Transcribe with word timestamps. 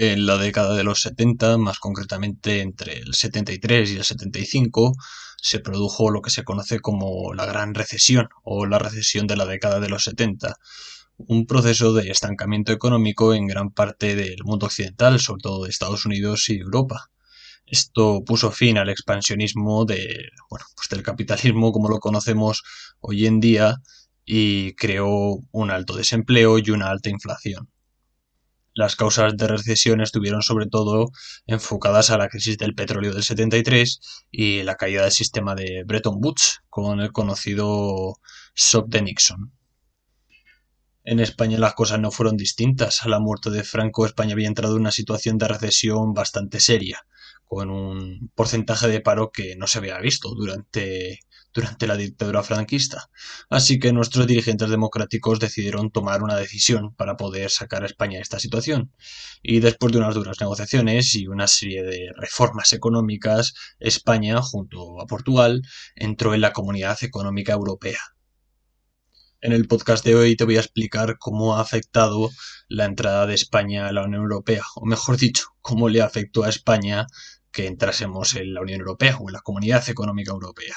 En 0.00 0.26
la 0.26 0.38
década 0.38 0.76
de 0.76 0.84
los 0.84 1.00
70, 1.00 1.58
más 1.58 1.80
concretamente 1.80 2.60
entre 2.60 2.98
el 3.00 3.14
73 3.14 3.90
y 3.90 3.96
el 3.96 4.04
75, 4.04 4.94
se 5.42 5.58
produjo 5.58 6.10
lo 6.10 6.22
que 6.22 6.30
se 6.30 6.44
conoce 6.44 6.78
como 6.78 7.34
la 7.34 7.46
Gran 7.46 7.74
Recesión 7.74 8.28
o 8.44 8.64
la 8.64 8.78
recesión 8.78 9.26
de 9.26 9.34
la 9.34 9.44
década 9.44 9.80
de 9.80 9.88
los 9.88 10.04
70, 10.04 10.54
un 11.16 11.46
proceso 11.46 11.92
de 11.94 12.12
estancamiento 12.12 12.70
económico 12.70 13.34
en 13.34 13.48
gran 13.48 13.72
parte 13.72 14.14
del 14.14 14.44
mundo 14.44 14.66
occidental, 14.66 15.18
sobre 15.18 15.42
todo 15.42 15.64
de 15.64 15.70
Estados 15.70 16.06
Unidos 16.06 16.48
y 16.48 16.58
Europa. 16.58 17.10
Esto 17.66 18.22
puso 18.24 18.52
fin 18.52 18.78
al 18.78 18.90
expansionismo 18.90 19.84
pues 19.84 20.62
del 20.90 21.02
capitalismo 21.02 21.72
como 21.72 21.88
lo 21.88 21.98
conocemos 21.98 22.62
hoy 23.00 23.26
en 23.26 23.40
día 23.40 23.78
y 24.24 24.74
creó 24.74 25.40
un 25.50 25.70
alto 25.72 25.96
desempleo 25.96 26.60
y 26.60 26.70
una 26.70 26.88
alta 26.88 27.10
inflación. 27.10 27.68
Las 28.78 28.94
causas 28.94 29.36
de 29.36 29.48
recesión 29.48 30.00
estuvieron 30.00 30.40
sobre 30.40 30.66
todo 30.66 31.10
enfocadas 31.48 32.10
a 32.10 32.16
la 32.16 32.28
crisis 32.28 32.58
del 32.58 32.76
petróleo 32.76 33.12
del 33.12 33.24
73 33.24 33.98
y 34.30 34.62
la 34.62 34.76
caída 34.76 35.02
del 35.02 35.10
sistema 35.10 35.56
de 35.56 35.82
Bretton 35.84 36.18
Woods 36.22 36.60
con 36.68 37.00
el 37.00 37.10
conocido 37.10 38.18
shock 38.54 38.86
de 38.86 39.02
Nixon. 39.02 39.52
En 41.02 41.18
España 41.18 41.58
las 41.58 41.74
cosas 41.74 41.98
no 41.98 42.12
fueron 42.12 42.36
distintas. 42.36 43.02
A 43.02 43.08
la 43.08 43.18
muerte 43.18 43.50
de 43.50 43.64
Franco, 43.64 44.06
España 44.06 44.34
había 44.34 44.46
entrado 44.46 44.76
en 44.76 44.82
una 44.82 44.92
situación 44.92 45.38
de 45.38 45.48
recesión 45.48 46.14
bastante 46.14 46.60
seria 46.60 47.04
con 47.46 47.70
un 47.70 48.30
porcentaje 48.36 48.86
de 48.86 49.00
paro 49.00 49.32
que 49.32 49.56
no 49.56 49.66
se 49.66 49.78
había 49.78 49.98
visto 49.98 50.32
durante, 50.36 51.18
durante 51.52 51.86
la 51.86 51.96
dictadura 51.96 52.42
franquista. 52.42 53.10
Así 53.50 53.78
que 53.78 53.92
nuestros 53.92 54.26
dirigentes 54.26 54.70
democráticos 54.70 55.40
decidieron 55.40 55.90
tomar 55.90 56.22
una 56.22 56.36
decisión 56.36 56.94
para 56.94 57.16
poder 57.16 57.50
sacar 57.50 57.82
a 57.82 57.86
España 57.86 58.16
de 58.16 58.22
esta 58.22 58.38
situación. 58.38 58.92
Y 59.42 59.60
después 59.60 59.92
de 59.92 59.98
unas 59.98 60.14
duras 60.14 60.40
negociaciones 60.40 61.14
y 61.14 61.26
una 61.26 61.46
serie 61.46 61.82
de 61.82 62.10
reformas 62.16 62.72
económicas, 62.72 63.54
España, 63.78 64.40
junto 64.42 65.00
a 65.00 65.06
Portugal, 65.06 65.62
entró 65.94 66.34
en 66.34 66.40
la 66.40 66.52
Comunidad 66.52 66.98
Económica 67.02 67.52
Europea. 67.52 67.98
En 69.40 69.52
el 69.52 69.68
podcast 69.68 70.04
de 70.04 70.16
hoy 70.16 70.34
te 70.34 70.42
voy 70.42 70.56
a 70.56 70.60
explicar 70.60 71.16
cómo 71.16 71.56
ha 71.56 71.60
afectado 71.60 72.28
la 72.68 72.86
entrada 72.86 73.24
de 73.24 73.34
España 73.34 73.86
a 73.86 73.92
la 73.92 74.02
Unión 74.02 74.22
Europea, 74.22 74.64
o 74.74 74.84
mejor 74.84 75.16
dicho, 75.16 75.44
cómo 75.60 75.88
le 75.88 76.02
afectó 76.02 76.42
a 76.42 76.48
España 76.48 77.06
que 77.52 77.66
entrásemos 77.66 78.34
en 78.34 78.52
la 78.52 78.62
Unión 78.62 78.80
Europea 78.80 79.16
o 79.16 79.28
en 79.28 79.34
la 79.34 79.40
Comunidad 79.40 79.88
Económica 79.88 80.32
Europea. 80.32 80.74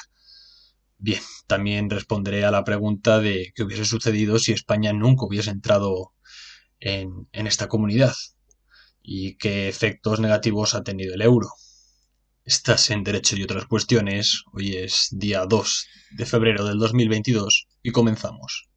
Bien, 1.03 1.19
también 1.47 1.89
responderé 1.89 2.45
a 2.45 2.51
la 2.51 2.63
pregunta 2.63 3.19
de 3.19 3.51
qué 3.55 3.63
hubiese 3.63 3.85
sucedido 3.85 4.37
si 4.37 4.51
España 4.51 4.93
nunca 4.93 5.25
hubiese 5.25 5.49
entrado 5.49 6.13
en, 6.79 7.27
en 7.31 7.47
esta 7.47 7.67
comunidad 7.67 8.13
y 9.01 9.35
qué 9.37 9.67
efectos 9.67 10.19
negativos 10.19 10.75
ha 10.75 10.83
tenido 10.83 11.15
el 11.15 11.23
euro. 11.23 11.49
Estás 12.45 12.91
en 12.91 13.03
Derecho 13.03 13.35
y 13.35 13.41
otras 13.41 13.65
cuestiones. 13.65 14.43
Hoy 14.53 14.75
es 14.75 15.07
día 15.09 15.47
2 15.47 15.87
de 16.11 16.25
febrero 16.27 16.65
del 16.65 16.77
2022 16.77 17.67
y 17.81 17.91
comenzamos. 17.91 18.69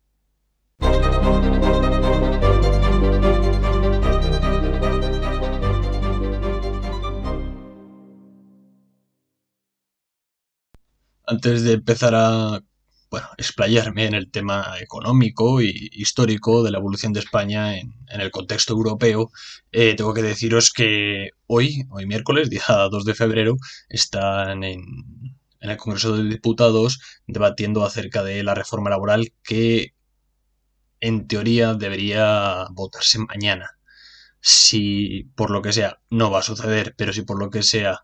Antes 11.26 11.62
de 11.62 11.72
empezar 11.74 12.14
a 12.14 12.60
bueno, 13.10 13.28
explayarme 13.38 14.06
en 14.06 14.14
el 14.14 14.30
tema 14.30 14.74
económico 14.80 15.62
y 15.62 15.88
histórico 15.92 16.62
de 16.64 16.72
la 16.72 16.78
evolución 16.78 17.12
de 17.12 17.20
España 17.20 17.78
en, 17.78 17.94
el 18.08 18.30
contexto 18.32 18.72
europeo, 18.72 19.30
eh, 19.72 19.94
tengo 19.96 20.12
que 20.14 20.22
deciros 20.22 20.72
que 20.72 21.30
hoy, 21.46 21.84
hoy 21.90 22.06
miércoles, 22.06 22.50
día 22.50 22.64
2 22.90 23.04
de 23.04 23.14
febrero, 23.14 23.56
están 23.88 24.64
en, 24.64 24.80
en 25.60 25.70
el 25.70 25.76
Congreso 25.76 26.16
de 26.16 26.24
Diputados 26.24 27.00
debatiendo 27.26 27.84
acerca 27.84 28.22
de 28.22 28.42
la 28.42 28.54
reforma 28.54 28.90
laboral 28.90 29.32
que 29.42 29.94
en 31.00 31.26
teoría 31.28 31.74
debería 31.74 32.66
votarse 32.72 33.18
mañana. 33.18 33.78
Si 34.40 35.30
por 35.36 35.50
lo 35.50 35.62
que 35.62 35.72
sea 35.72 36.00
no 36.10 36.30
va 36.30 36.40
a 36.40 36.42
suceder, 36.42 36.94
pero 36.96 37.12
si 37.12 37.22
por 37.22 37.38
lo 37.38 37.48
que 37.50 37.62
sea 37.62 38.02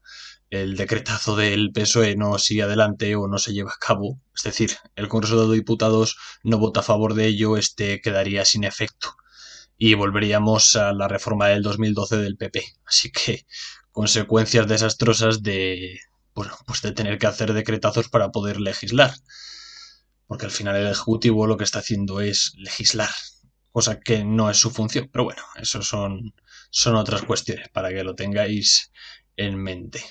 el 0.50 0.76
decretazo 0.76 1.36
del 1.36 1.72
PSOE 1.72 2.16
no 2.16 2.38
sigue 2.38 2.62
adelante 2.62 3.14
o 3.16 3.28
no 3.28 3.38
se 3.38 3.52
lleva 3.52 3.70
a 3.70 3.78
cabo, 3.78 4.20
es 4.34 4.42
decir, 4.42 4.76
el 4.96 5.08
Congreso 5.08 5.48
de 5.48 5.54
Diputados 5.54 6.18
no 6.42 6.58
vota 6.58 6.80
a 6.80 6.84
favor 6.84 7.14
de 7.14 7.26
ello, 7.26 7.56
este 7.56 8.00
quedaría 8.00 8.44
sin 8.44 8.64
efecto 8.64 9.16
y 9.82 9.94
volveríamos 9.94 10.76
a 10.76 10.92
la 10.92 11.08
reforma 11.08 11.48
del 11.48 11.62
2012 11.62 12.18
del 12.18 12.36
PP. 12.36 12.62
Así 12.84 13.10
que 13.10 13.46
consecuencias 13.92 14.68
desastrosas 14.68 15.42
de, 15.42 16.00
bueno, 16.34 16.54
pues 16.66 16.82
de 16.82 16.92
tener 16.92 17.18
que 17.18 17.26
hacer 17.26 17.54
decretazos 17.54 18.10
para 18.10 18.30
poder 18.30 18.60
legislar. 18.60 19.14
Porque 20.26 20.44
al 20.44 20.52
final 20.52 20.76
el 20.76 20.86
Ejecutivo 20.86 21.46
lo 21.46 21.56
que 21.56 21.64
está 21.64 21.78
haciendo 21.78 22.20
es 22.20 22.52
legislar, 22.58 23.08
cosa 23.72 23.98
que 24.00 24.22
no 24.22 24.50
es 24.50 24.58
su 24.58 24.70
función. 24.70 25.08
Pero 25.10 25.24
bueno, 25.24 25.42
eso 25.56 25.80
son, 25.82 26.34
son 26.70 26.96
otras 26.96 27.22
cuestiones 27.22 27.70
para 27.70 27.88
que 27.88 28.04
lo 28.04 28.14
tengáis 28.14 28.92
en 29.36 29.56
mente. 29.56 30.04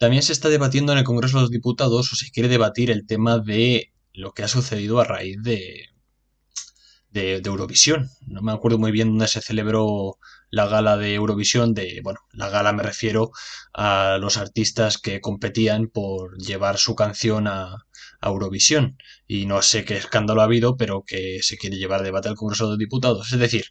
También 0.00 0.22
se 0.22 0.32
está 0.32 0.48
debatiendo 0.48 0.92
en 0.92 0.98
el 0.98 1.04
Congreso 1.04 1.36
de 1.36 1.42
los 1.42 1.50
Diputados, 1.50 2.10
o 2.10 2.16
se 2.16 2.30
quiere 2.30 2.48
debatir 2.48 2.90
el 2.90 3.06
tema 3.06 3.38
de 3.38 3.92
lo 4.14 4.32
que 4.32 4.42
ha 4.42 4.48
sucedido 4.48 4.98
a 4.98 5.04
raíz 5.04 5.36
de, 5.42 5.90
de, 7.10 7.42
Eurovisión. 7.44 8.08
No 8.26 8.40
me 8.40 8.50
acuerdo 8.50 8.78
muy 8.78 8.92
bien 8.92 9.08
dónde 9.08 9.28
se 9.28 9.42
celebró 9.42 10.16
la 10.48 10.66
gala 10.68 10.96
de 10.96 11.12
Eurovisión. 11.12 11.74
De, 11.74 12.00
bueno, 12.02 12.20
la 12.32 12.48
gala 12.48 12.72
me 12.72 12.82
refiero 12.82 13.32
a 13.74 14.16
los 14.18 14.38
artistas 14.38 14.96
que 14.96 15.20
competían 15.20 15.88
por 15.88 16.38
llevar 16.38 16.78
su 16.78 16.94
canción 16.94 17.46
a, 17.46 17.84
a 18.22 18.28
Eurovisión. 18.30 18.96
Y 19.26 19.44
no 19.44 19.60
sé 19.60 19.84
qué 19.84 19.98
escándalo 19.98 20.40
ha 20.40 20.44
habido, 20.44 20.78
pero 20.78 21.04
que 21.06 21.40
se 21.42 21.58
quiere 21.58 21.76
llevar 21.76 22.02
debate 22.02 22.30
al 22.30 22.36
Congreso 22.36 22.70
de 22.70 22.78
Diputados. 22.78 23.34
Es 23.34 23.38
decir, 23.38 23.66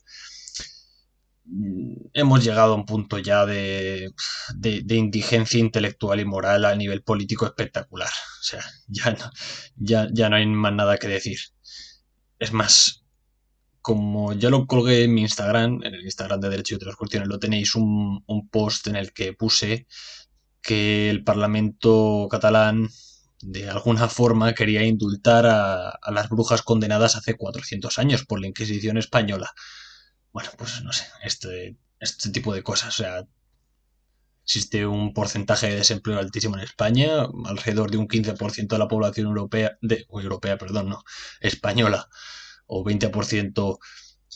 hemos 2.14 2.44
llegado 2.44 2.74
a 2.74 2.76
un 2.76 2.86
punto 2.86 3.20
ya 3.20 3.46
de, 3.46 4.12
de, 4.56 4.96
indigencia 4.96 5.60
intelectual 5.60 6.20
y 6.20 6.26
moral 6.26 6.66
a 6.66 6.76
nivel 6.76 7.04
político 7.04 7.46
espectacular. 7.46 8.10
O 8.10 8.44
sea, 8.44 8.64
ya 8.88 9.12
no, 9.12 9.32
ya, 9.76 10.08
ya 10.12 10.30
no 10.30 10.36
hay 10.36 10.46
más 10.46 10.74
nada 10.74 10.98
que 10.98 11.08
decir. 11.08 11.40
Es 12.40 12.54
más, 12.54 13.04
como 13.82 14.34
ya 14.34 14.50
lo 14.50 14.66
colgué 14.68 15.04
en 15.04 15.14
mi 15.14 15.22
Instagram, 15.22 15.84
en 15.84 15.96
el 15.96 16.04
Instagram 16.04 16.40
de 16.40 16.50
Derecho 16.50 16.76
y 16.76 16.78
otras 16.78 16.96
cuestiones, 16.96 17.28
lo 17.28 17.40
tenéis 17.40 17.76
un, 17.76 18.24
un 18.26 18.50
post 18.50 18.88
en 18.88 18.96
el 18.96 19.14
que 19.14 19.34
puse 19.34 19.88
que 20.62 21.10
el 21.10 21.24
Parlamento 21.24 22.28
catalán 22.30 22.90
de 23.42 23.70
alguna 23.70 24.10
forma 24.10 24.54
quería 24.54 24.84
indultar 24.84 25.46
a, 25.46 25.90
a 25.90 26.12
las 26.12 26.30
brujas 26.30 26.62
condenadas 26.62 27.16
hace 27.16 27.38
400 27.38 27.98
años 27.98 28.26
por 28.26 28.42
la 28.42 28.48
Inquisición 28.48 28.98
española. 28.98 29.52
Bueno, 30.32 30.50
pues 30.58 30.82
no 30.84 30.94
sé, 30.94 31.06
este, 31.24 31.78
este 32.00 32.30
tipo 32.32 32.54
de 32.54 32.64
cosas. 32.64 32.90
O 33.00 33.04
sea, 33.04 33.28
existe 34.44 34.86
un 34.88 35.14
porcentaje 35.14 35.68
de 35.68 35.76
desempleo 35.76 36.20
altísimo 36.20 36.56
en 36.58 36.64
España, 36.64 37.28
alrededor 37.46 37.92
de 37.92 37.98
un 37.98 38.08
15% 38.08 38.68
de 38.68 38.80
la 38.80 38.88
población 38.88 39.28
europea, 39.28 39.78
de, 39.82 40.08
europea, 40.10 40.58
perdón, 40.58 40.90
no, 40.90 41.04
española, 41.40 42.10
o 42.66 42.84
20% 42.84 43.78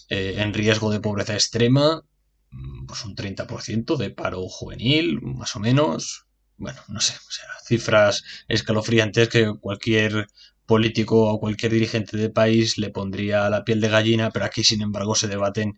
eh, 0.10 0.36
en 0.38 0.54
riesgo 0.54 0.92
de 0.92 1.00
pobreza 1.00 1.34
extrema, 1.34 2.04
mm, 2.52 2.86
pues 2.86 3.04
un 3.06 3.16
30% 3.16 3.98
de 3.98 4.12
paro 4.12 4.48
juvenil, 4.48 5.20
más 5.22 5.56
o 5.56 5.60
menos. 5.60 6.28
Bueno, 6.58 6.80
no 6.90 7.02
sé, 7.02 7.16
o 7.16 7.32
sea, 7.32 7.48
cifras 7.66 8.24
escalofriantes 8.48 9.30
que 9.30 9.52
cualquier 9.60 10.28
político 10.66 11.32
o 11.32 11.40
cualquier 11.40 11.74
dirigente 11.74 12.18
de 12.18 12.30
país 12.30 12.78
le 12.78 12.90
pondría 12.90 13.50
la 13.50 13.64
piel 13.64 13.82
de 13.82 13.90
gallina, 13.90 14.32
pero 14.32 14.46
aquí 14.46 14.64
sin 14.64 14.82
embargo 14.82 15.16
se 15.16 15.28
debaten 15.28 15.78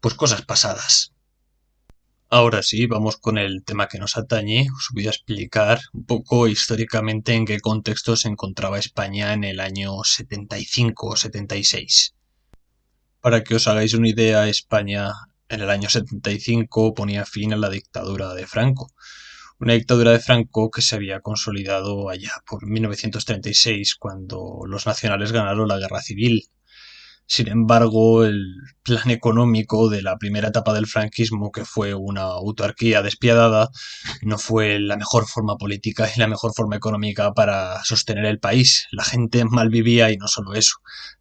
pues 0.00 0.14
cosas 0.14 0.42
pasadas. 0.42 1.12
Ahora 2.28 2.62
sí, 2.62 2.86
vamos 2.86 3.18
con 3.18 3.38
el 3.38 3.62
tema 3.64 3.86
que 3.86 3.98
nos 3.98 4.16
atañe. 4.16 4.66
Os 4.76 4.88
voy 4.92 5.06
a 5.06 5.10
explicar 5.10 5.80
un 5.92 6.04
poco 6.04 6.48
históricamente 6.48 7.34
en 7.34 7.44
qué 7.44 7.60
contexto 7.60 8.16
se 8.16 8.28
encontraba 8.28 8.80
España 8.80 9.32
en 9.32 9.44
el 9.44 9.60
año 9.60 10.02
75 10.02 11.06
o 11.06 11.16
76. 11.16 12.14
Para 13.20 13.44
que 13.44 13.54
os 13.54 13.68
hagáis 13.68 13.94
una 13.94 14.08
idea, 14.08 14.48
España 14.48 15.12
en 15.48 15.60
el 15.60 15.70
año 15.70 15.88
75 15.88 16.94
ponía 16.94 17.24
fin 17.24 17.52
a 17.52 17.56
la 17.56 17.70
dictadura 17.70 18.34
de 18.34 18.46
Franco 18.46 18.92
una 19.58 19.74
dictadura 19.74 20.12
de 20.12 20.20
Franco 20.20 20.70
que 20.70 20.82
se 20.82 20.96
había 20.96 21.20
consolidado 21.20 22.08
allá 22.08 22.32
por 22.46 22.66
1936 22.66 23.96
cuando 23.96 24.60
los 24.66 24.86
nacionales 24.86 25.32
ganaron 25.32 25.68
la 25.68 25.78
guerra 25.78 26.00
civil. 26.02 26.42
Sin 27.28 27.48
embargo, 27.48 28.24
el 28.24 28.54
plan 28.84 29.10
económico 29.10 29.88
de 29.88 30.00
la 30.00 30.16
primera 30.16 30.48
etapa 30.48 30.72
del 30.72 30.86
franquismo, 30.86 31.50
que 31.50 31.64
fue 31.64 31.92
una 31.92 32.22
autarquía 32.22 33.02
despiadada, 33.02 33.68
no 34.22 34.38
fue 34.38 34.78
la 34.78 34.96
mejor 34.96 35.26
forma 35.26 35.56
política 35.56 36.08
y 36.14 36.20
la 36.20 36.28
mejor 36.28 36.52
forma 36.54 36.76
económica 36.76 37.32
para 37.32 37.82
sostener 37.82 38.26
el 38.26 38.38
país. 38.38 38.86
La 38.92 39.02
gente 39.02 39.44
mal 39.44 39.70
vivía 39.70 40.12
y 40.12 40.18
no 40.18 40.28
solo 40.28 40.54
eso, 40.54 40.76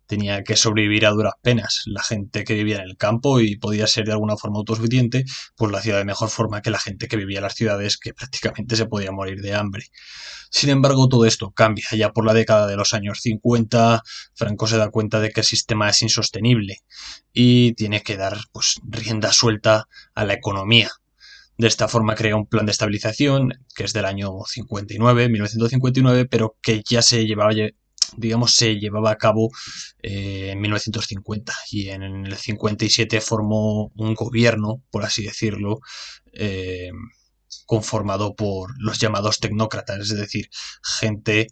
tenía 0.08 0.44
que 0.44 0.56
sobrevivir 0.56 1.06
a 1.06 1.12
duras 1.12 1.34
penas. 1.42 1.84
La 1.86 2.04
gente 2.04 2.44
que 2.44 2.54
vivía 2.54 2.78
en 2.78 2.84
el 2.84 2.98
campo 2.98 3.40
y 3.40 3.58
podía 3.58 3.88
ser 3.88 4.06
de 4.06 4.14
alguna 4.14 4.38
forma 4.38 4.58
autosuficiente, 4.58 5.26
pues 5.56 5.72
lo 5.72 5.78
hacía 5.78 5.98
de 5.98 6.06
mejor 6.06 6.30
forma 6.30 6.62
que 6.62 6.70
la 6.70 6.80
gente 6.80 7.08
que 7.08 7.18
vivía 7.18 7.40
en 7.40 7.44
las 7.44 7.56
ciudades, 7.56 7.98
que 7.98 8.14
prácticamente 8.14 8.76
se 8.76 8.86
podía 8.86 9.12
morir 9.12 9.42
de 9.42 9.54
hambre. 9.56 9.86
Sin 10.50 10.70
embargo, 10.70 11.10
todo 11.10 11.26
esto 11.26 11.52
cambia. 11.52 11.86
Ya 11.92 12.12
por 12.12 12.26
la 12.26 12.34
década 12.34 12.68
de 12.68 12.78
los 12.78 12.94
años 12.94 13.20
50, 13.22 14.04
Franco 14.34 14.68
se 14.68 14.78
da 14.78 14.90
cuenta 14.90 15.20
de 15.20 15.32
que 15.32 15.42
el 15.42 15.46
sistema 15.46 15.90
es 15.90 16.02
insostenible 16.02 16.78
y 17.34 17.74
tiene 17.74 18.02
que 18.02 18.18
dar 18.18 18.38
pues, 18.52 18.80
rienda 18.84 19.34
suelta 19.34 19.88
a 20.14 20.26
la 20.26 20.34
economía. 20.34 20.92
De 21.58 21.68
esta 21.68 21.88
forma 21.88 22.16
crea 22.16 22.36
un 22.36 22.48
plan 22.48 22.66
de 22.66 22.74
estabilización 22.74 23.54
que 23.76 23.86
es 23.86 23.94
del 23.94 24.06
año 24.06 24.32
59, 24.46 25.30
1959, 25.30 26.26
pero 26.26 26.58
que 26.62 26.84
ya 26.88 27.02
se 27.02 27.26
llevaba 27.26 27.54
digamos, 28.18 28.56
se 28.56 28.76
llevaba 28.80 29.12
a 29.12 29.18
cabo 29.18 29.50
eh, 30.02 30.52
en 30.52 30.62
1950 30.62 31.54
y 31.72 31.90
en 31.90 32.04
el 32.04 32.36
57 32.36 33.22
formó 33.22 33.92
un 33.96 34.14
gobierno, 34.14 34.82
por 34.92 35.04
así 35.04 35.24
decirlo, 35.24 35.80
eh, 36.34 36.92
conformado 37.66 38.36
por 38.36 38.74
los 38.82 39.00
llamados 39.00 39.40
tecnócratas, 39.40 40.00
es 40.00 40.18
decir, 40.18 40.50
gente 40.84 41.48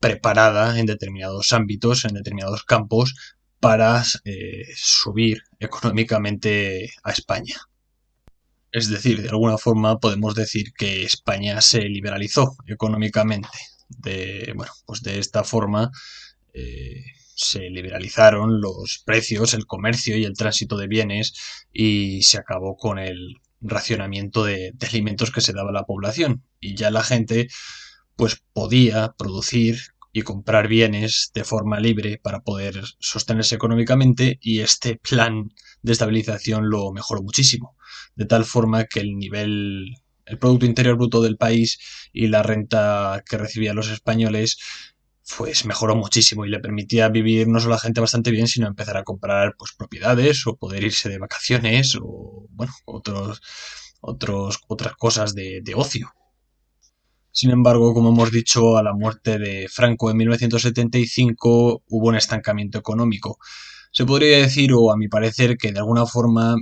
preparada 0.00 0.78
en 0.78 0.86
determinados 0.86 1.52
ámbitos, 1.52 2.04
en 2.04 2.14
determinados 2.14 2.64
campos, 2.64 3.14
para 3.60 4.04
eh, 4.24 4.64
subir 4.76 5.42
económicamente 5.58 6.90
a 7.02 7.10
España. 7.10 7.56
Es 8.70 8.88
decir, 8.88 9.22
de 9.22 9.30
alguna 9.30 9.58
forma 9.58 9.98
podemos 9.98 10.34
decir 10.34 10.72
que 10.74 11.04
España 11.04 11.60
se 11.60 11.80
liberalizó 11.80 12.56
económicamente. 12.66 13.48
De, 13.88 14.52
bueno, 14.54 14.72
pues 14.86 15.02
de 15.02 15.18
esta 15.18 15.44
forma 15.44 15.90
eh, 16.52 17.04
se 17.34 17.70
liberalizaron 17.70 18.60
los 18.60 19.02
precios, 19.04 19.54
el 19.54 19.66
comercio 19.66 20.16
y 20.16 20.24
el 20.24 20.36
tránsito 20.36 20.76
de 20.76 20.88
bienes 20.88 21.34
y 21.72 22.22
se 22.22 22.38
acabó 22.38 22.76
con 22.76 22.98
el 22.98 23.36
racionamiento 23.60 24.44
de, 24.44 24.72
de 24.74 24.86
alimentos 24.86 25.30
que 25.30 25.40
se 25.40 25.52
daba 25.52 25.70
a 25.70 25.74
la 25.74 25.84
población. 25.84 26.44
Y 26.60 26.74
ya 26.74 26.90
la 26.90 27.02
gente 27.02 27.48
pues 28.16 28.42
podía 28.52 29.14
producir 29.16 29.78
y 30.12 30.22
comprar 30.22 30.68
bienes 30.68 31.30
de 31.34 31.44
forma 31.44 31.80
libre 31.80 32.18
para 32.18 32.40
poder 32.40 32.82
sostenerse 32.98 33.54
económicamente 33.54 34.38
y 34.40 34.60
este 34.60 34.96
plan 34.96 35.52
de 35.82 35.92
estabilización 35.92 36.68
lo 36.68 36.92
mejoró 36.92 37.22
muchísimo, 37.22 37.76
de 38.16 38.26
tal 38.26 38.44
forma 38.44 38.84
que 38.84 39.00
el 39.00 39.16
nivel, 39.16 39.94
el 40.28 40.38
Producto 40.38 40.66
Interior 40.66 40.96
Bruto 40.96 41.22
del 41.22 41.36
país 41.36 41.78
y 42.12 42.28
la 42.28 42.42
renta 42.42 43.22
que 43.28 43.38
recibían 43.38 43.76
los 43.76 43.90
españoles 43.90 44.58
pues 45.36 45.66
mejoró 45.66 45.94
muchísimo 45.94 46.44
y 46.44 46.48
le 46.48 46.60
permitía 46.60 47.08
vivir 47.08 47.48
no 47.48 47.60
solo 47.60 47.74
a 47.74 47.78
gente 47.78 48.00
bastante 48.00 48.30
bien, 48.30 48.46
sino 48.46 48.66
empezar 48.66 48.96
a 48.96 49.04
comprar 49.04 49.54
pues 49.58 49.72
propiedades 49.72 50.46
o 50.46 50.56
poder 50.56 50.84
irse 50.84 51.08
de 51.08 51.18
vacaciones 51.18 51.96
o 52.00 52.46
bueno, 52.50 52.72
otros, 52.86 53.42
otros, 54.00 54.60
otras 54.68 54.94
cosas 54.96 55.34
de, 55.34 55.60
de 55.62 55.74
ocio. 55.74 56.12
Sin 57.30 57.50
embargo, 57.50 57.92
como 57.94 58.08
hemos 58.08 58.32
dicho, 58.32 58.78
a 58.78 58.82
la 58.82 58.94
muerte 58.94 59.38
de 59.38 59.68
Franco 59.68 60.10
en 60.10 60.16
1975 60.16 61.84
hubo 61.86 62.08
un 62.08 62.16
estancamiento 62.16 62.78
económico. 62.78 63.38
Se 63.92 64.06
podría 64.06 64.38
decir, 64.38 64.72
o 64.74 64.90
a 64.90 64.96
mi 64.96 65.08
parecer, 65.08 65.56
que 65.56 65.72
de 65.72 65.78
alguna 65.78 66.06
forma 66.06 66.56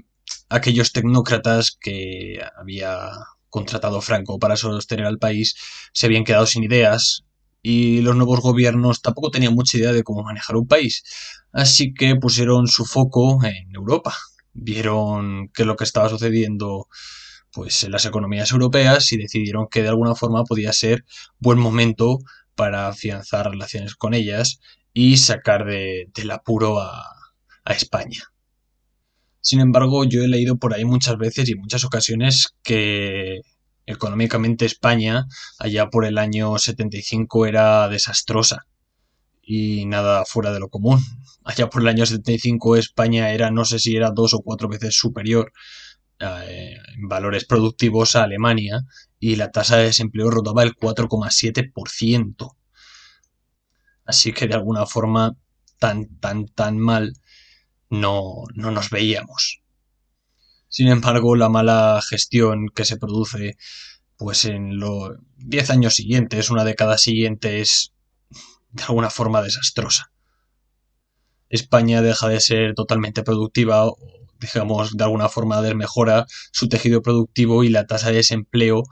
aquellos 0.48 0.92
tecnócratas 0.92 1.76
que 1.80 2.40
había 2.58 3.10
contratado 3.56 4.02
Franco 4.02 4.38
para 4.38 4.54
sostener 4.54 5.06
al 5.06 5.16
país 5.16 5.56
se 5.94 6.04
habían 6.04 6.24
quedado 6.24 6.44
sin 6.44 6.62
ideas 6.62 7.24
y 7.62 8.02
los 8.02 8.14
nuevos 8.14 8.40
gobiernos 8.40 9.00
tampoco 9.00 9.30
tenían 9.30 9.54
mucha 9.54 9.78
idea 9.78 9.94
de 9.94 10.02
cómo 10.02 10.22
manejar 10.22 10.56
un 10.56 10.68
país. 10.68 11.02
Así 11.52 11.94
que 11.94 12.16
pusieron 12.16 12.66
su 12.66 12.84
foco 12.84 13.42
en 13.44 13.74
Europa. 13.74 14.14
Vieron 14.52 15.48
qué 15.54 15.62
es 15.62 15.66
lo 15.66 15.74
que 15.74 15.84
estaba 15.84 16.10
sucediendo 16.10 16.86
pues 17.50 17.82
en 17.82 17.92
las 17.92 18.04
economías 18.04 18.52
europeas 18.52 19.10
y 19.12 19.16
decidieron 19.16 19.68
que 19.70 19.82
de 19.82 19.88
alguna 19.88 20.14
forma 20.14 20.44
podía 20.44 20.74
ser 20.74 21.06
buen 21.38 21.58
momento 21.58 22.18
para 22.54 22.88
afianzar 22.88 23.50
relaciones 23.50 23.94
con 23.96 24.12
ellas 24.12 24.60
y 24.92 25.16
sacar 25.16 25.64
de, 25.64 26.10
del 26.14 26.30
apuro 26.30 26.78
a, 26.78 27.06
a 27.64 27.72
España. 27.72 28.35
Sin 29.46 29.60
embargo, 29.60 30.02
yo 30.02 30.24
he 30.24 30.26
leído 30.26 30.56
por 30.56 30.74
ahí 30.74 30.84
muchas 30.84 31.16
veces 31.18 31.48
y 31.48 31.52
en 31.52 31.60
muchas 31.60 31.84
ocasiones 31.84 32.56
que 32.64 33.42
económicamente 33.86 34.66
España, 34.66 35.26
allá 35.60 35.88
por 35.88 36.04
el 36.04 36.18
año 36.18 36.58
75, 36.58 37.46
era 37.46 37.88
desastrosa 37.88 38.66
y 39.40 39.86
nada 39.86 40.24
fuera 40.24 40.52
de 40.52 40.58
lo 40.58 40.68
común. 40.68 40.98
Allá 41.44 41.70
por 41.70 41.82
el 41.82 41.86
año 41.86 42.04
75 42.04 42.74
España 42.74 43.30
era, 43.30 43.52
no 43.52 43.64
sé 43.64 43.78
si 43.78 43.94
era 43.94 44.10
dos 44.10 44.34
o 44.34 44.40
cuatro 44.40 44.68
veces 44.68 44.98
superior 44.98 45.52
eh, 46.18 46.74
en 46.96 47.06
valores 47.06 47.44
productivos 47.44 48.16
a 48.16 48.24
Alemania 48.24 48.80
y 49.20 49.36
la 49.36 49.52
tasa 49.52 49.76
de 49.76 49.84
desempleo 49.84 50.28
rotaba 50.28 50.64
el 50.64 50.74
4,7%. 50.74 52.56
Así 54.04 54.32
que 54.32 54.48
de 54.48 54.54
alguna 54.54 54.86
forma 54.86 55.36
tan, 55.78 56.18
tan, 56.18 56.48
tan 56.48 56.78
mal 56.78 57.12
no, 57.90 58.44
no 58.54 58.70
nos 58.70 58.90
veíamos. 58.90 59.62
Sin 60.68 60.88
embargo, 60.88 61.36
la 61.36 61.48
mala 61.48 62.00
gestión 62.06 62.68
que 62.74 62.84
se 62.84 62.96
produce 62.96 63.56
pues 64.16 64.44
en 64.46 64.78
los 64.78 65.12
10 65.36 65.70
años 65.70 65.94
siguientes, 65.94 66.50
una 66.50 66.64
década 66.64 66.98
siguiente, 66.98 67.60
es 67.60 67.92
de 68.70 68.82
alguna 68.84 69.10
forma 69.10 69.42
desastrosa. 69.42 70.10
España 71.48 72.02
deja 72.02 72.28
de 72.28 72.40
ser 72.40 72.74
totalmente 72.74 73.22
productiva 73.22 73.86
digamos, 74.38 74.96
de 74.96 75.04
alguna 75.04 75.28
forma 75.28 75.62
desmejora 75.62 76.26
su 76.52 76.68
tejido 76.68 77.02
productivo 77.02 77.64
y 77.64 77.68
la 77.68 77.86
tasa 77.86 78.10
de 78.10 78.16
desempleo, 78.16 78.82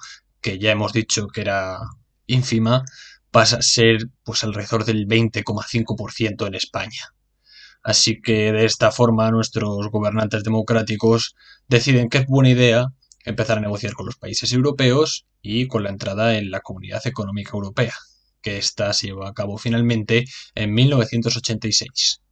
que 0.41 0.59
ya 0.59 0.73
hemos 0.73 0.93
dicho 0.93 1.29
que 1.29 1.43
era 1.43 1.79
ínfima, 2.27 2.85
pasa 3.31 3.59
a 3.59 3.63
ser 3.63 3.99
pues 4.23 4.45
alrededor 4.45 4.85
del 4.85 5.07
20,5% 5.07 6.47
en 6.47 6.55
España. 6.55 7.14
Así 7.85 8.23
que 8.23 8.51
de 8.51 8.65
esta 8.65 8.91
forma 8.91 9.31
nuestros 9.31 9.91
gobernantes 9.91 10.43
democráticos 10.43 11.37
deciden 11.69 12.09
que 12.09 12.19
es 12.19 12.27
buena 12.27 12.49
idea 12.49 12.89
empezar 13.27 13.59
a 13.59 13.61
negociar 13.61 13.93
con 13.93 14.07
los 14.07 14.17
países 14.17 14.53
europeos 14.53 15.27
y 15.43 15.69
con 15.69 15.83
la 15.83 15.91
entrada 15.91 16.39
en 16.39 16.51
la 16.51 16.61
Comunidad 16.61 17.07
Económica 17.07 17.51
Europea, 17.53 17.95
que 18.41 18.57
ésta 18.57 18.91
se 18.95 19.09
llevó 19.09 19.27
a 19.27 19.35
cabo 19.35 19.59
finalmente 19.59 20.25
en 20.55 20.73
1986. 20.73 22.23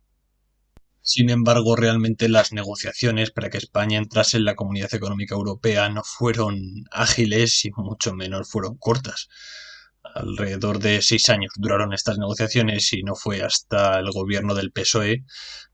Sin 1.03 1.29
embargo, 1.29 1.77
realmente 1.77 2.31
las 2.31 2.53
negociaciones 2.53 3.31
para 3.31 3.51
que 3.51 3.59
España 3.59 3.99
entrase 3.99 4.39
en 4.39 4.47
la 4.47 4.55
Comunidad 4.55 4.95
Económica 4.95 5.35
Europea 5.35 5.91
no 5.91 6.03
fueron 6.03 6.57
ágiles 6.93 7.65
y 7.67 7.71
mucho 7.77 8.15
menos 8.15 8.49
fueron 8.49 8.79
cortas. 8.79 9.29
Alrededor 10.15 10.79
de 10.79 11.03
seis 11.03 11.29
años 11.31 11.53
duraron 11.57 11.93
estas 11.93 12.19
negociaciones 12.19 12.93
y 12.93 13.03
no 13.03 13.15
fue 13.15 13.43
hasta 13.43 13.99
el 13.99 14.11
gobierno 14.11 14.55
del 14.55 14.73
PSOE, 14.73 15.25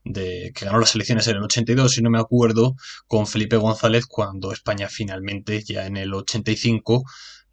de, 0.03 0.51
que 0.55 0.65
ganó 0.65 0.79
las 0.79 0.95
elecciones 0.95 1.27
en 1.27 1.37
el 1.37 1.43
82, 1.43 1.93
si 1.93 2.01
no 2.01 2.09
me 2.09 2.19
acuerdo, 2.19 2.75
con 3.07 3.27
Felipe 3.27 3.57
González, 3.57 4.05
cuando 4.07 4.51
España 4.51 4.87
finalmente, 4.89 5.63
ya 5.63 5.85
en 5.85 5.97
el 5.97 6.13
85, 6.13 7.03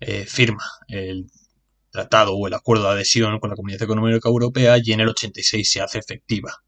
eh, 0.01 0.27
firma 0.27 0.65
el 0.89 1.27
tratado 1.91 2.35
o 2.35 2.47
el 2.47 2.55
acuerdo 2.55 2.85
de 2.85 2.91
adhesión 2.91 3.39
con 3.41 3.51
la 3.51 3.57
Comunidad 3.57 3.83
Económica 3.83 4.29
Europea 4.29 4.77
y 4.83 4.93
en 4.93 5.01
el 5.01 5.09
86 5.09 5.71
se 5.71 5.81
hace 5.81 5.99
efectiva. 5.99 6.66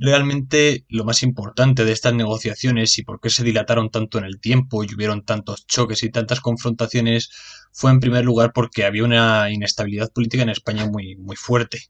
Realmente 0.00 0.84
lo 0.88 1.04
más 1.04 1.22
importante 1.24 1.84
de 1.84 1.92
estas 1.92 2.14
negociaciones 2.14 2.96
y 2.98 3.02
por 3.02 3.20
qué 3.20 3.30
se 3.30 3.42
dilataron 3.42 3.90
tanto 3.90 4.18
en 4.18 4.24
el 4.24 4.38
tiempo 4.38 4.84
y 4.84 4.94
hubieron 4.94 5.24
tantos 5.24 5.66
choques 5.66 6.04
y 6.04 6.10
tantas 6.10 6.40
confrontaciones 6.40 7.30
fue 7.72 7.90
en 7.90 7.98
primer 7.98 8.24
lugar 8.24 8.52
porque 8.52 8.84
había 8.84 9.04
una 9.04 9.50
inestabilidad 9.50 10.12
política 10.12 10.44
en 10.44 10.50
España 10.50 10.86
muy, 10.86 11.16
muy 11.16 11.34
fuerte. 11.34 11.82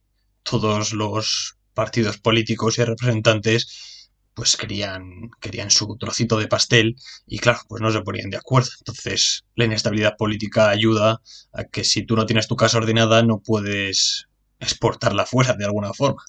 Todos 0.43 0.95
los 0.95 1.59
partidos 1.75 2.17
políticos 2.19 2.79
y 2.79 2.85
representantes 2.85 4.11
pues 4.33 4.57
querían, 4.57 5.31
querían 5.41 5.71
su 5.71 5.97
trocito 5.99 6.39
de 6.39 6.49
pastel 6.49 6.97
y 7.27 7.39
claro, 7.41 7.61
pues 7.69 7.83
no 7.83 7.91
se 7.91 8.01
ponían 8.01 8.31
de 8.31 8.39
acuerdo. 8.39 8.71
Entonces 8.79 9.45
la 9.55 9.67
inestabilidad 9.67 10.17
política 10.17 10.71
ayuda 10.71 11.21
a 11.53 11.65
que 11.65 11.85
si 11.85 12.05
tú 12.05 12.17
no 12.17 12.25
tienes 12.25 12.49
tu 12.49 12.57
casa 12.57 12.79
ordenada 12.79 13.23
no 13.23 13.41
puedes 13.41 14.29
exportarla 14.61 15.27
fuera 15.27 15.55
de 15.55 15.65
alguna 15.67 15.93
forma. 15.93 16.23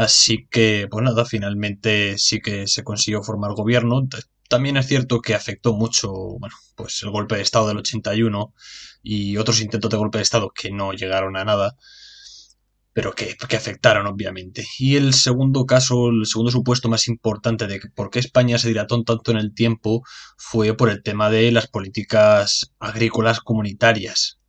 Así 0.00 0.46
que, 0.50 0.88
pues 0.90 1.04
nada, 1.04 1.26
finalmente 1.26 2.16
sí 2.16 2.40
que 2.40 2.66
se 2.66 2.82
consiguió 2.82 3.22
formar 3.22 3.52
gobierno. 3.52 4.08
También 4.48 4.78
es 4.78 4.86
cierto 4.86 5.20
que 5.20 5.34
afectó 5.34 5.74
mucho, 5.74 6.10
bueno, 6.38 6.56
pues 6.74 7.02
el 7.02 7.10
golpe 7.10 7.36
de 7.36 7.42
Estado 7.42 7.68
del 7.68 7.76
81 7.76 8.54
y 9.02 9.36
otros 9.36 9.60
intentos 9.60 9.90
de 9.90 9.98
golpe 9.98 10.16
de 10.16 10.22
Estado 10.22 10.52
que 10.54 10.70
no 10.70 10.94
llegaron 10.94 11.36
a 11.36 11.44
nada, 11.44 11.76
pero 12.94 13.12
que, 13.14 13.36
que 13.36 13.56
afectaron, 13.56 14.06
obviamente. 14.06 14.66
Y 14.78 14.96
el 14.96 15.12
segundo 15.12 15.66
caso, 15.66 16.08
el 16.08 16.24
segundo 16.24 16.50
supuesto 16.50 16.88
más 16.88 17.06
importante 17.06 17.66
de 17.66 17.78
por 17.94 18.08
qué 18.08 18.20
España 18.20 18.56
se 18.56 18.68
dilató 18.68 19.02
tanto 19.04 19.32
en 19.32 19.36
el 19.36 19.52
tiempo 19.52 20.02
fue 20.38 20.74
por 20.74 20.88
el 20.88 21.02
tema 21.02 21.28
de 21.28 21.52
las 21.52 21.66
políticas 21.66 22.72
agrícolas 22.78 23.40
comunitarias. 23.40 24.39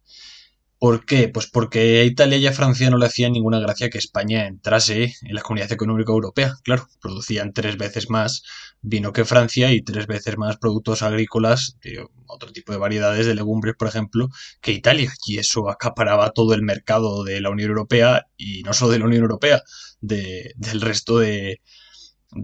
¿Por 0.81 1.05
qué? 1.05 1.29
Pues 1.29 1.45
porque 1.45 1.99
a 1.99 2.03
Italia 2.05 2.39
y 2.39 2.47
a 2.47 2.53
Francia 2.53 2.89
no 2.89 2.97
le 2.97 3.05
hacía 3.05 3.29
ninguna 3.29 3.59
gracia 3.59 3.91
que 3.91 3.99
España 3.99 4.47
entrase 4.47 5.13
en 5.21 5.35
la 5.35 5.43
Comunidad 5.43 5.71
Económica 5.71 6.11
Europea. 6.11 6.55
Claro, 6.63 6.87
producían 6.99 7.53
tres 7.53 7.77
veces 7.77 8.09
más 8.09 8.41
vino 8.81 9.13
que 9.13 9.23
Francia 9.23 9.71
y 9.71 9.83
tres 9.83 10.07
veces 10.07 10.39
más 10.39 10.57
productos 10.57 11.03
agrícolas, 11.03 11.77
de 11.83 12.03
otro 12.25 12.51
tipo 12.51 12.71
de 12.71 12.79
variedades 12.79 13.27
de 13.27 13.35
legumbres, 13.35 13.75
por 13.77 13.89
ejemplo, 13.89 14.29
que 14.59 14.71
Italia. 14.71 15.13
Y 15.27 15.37
eso 15.37 15.69
acaparaba 15.69 16.31
todo 16.31 16.55
el 16.55 16.63
mercado 16.63 17.23
de 17.23 17.41
la 17.41 17.51
Unión 17.51 17.69
Europea 17.69 18.25
y 18.35 18.63
no 18.63 18.73
solo 18.73 18.93
de 18.93 18.99
la 18.99 19.05
Unión 19.05 19.21
Europea, 19.21 19.61
del 19.99 20.81
resto 20.81 21.19
de, 21.19 21.61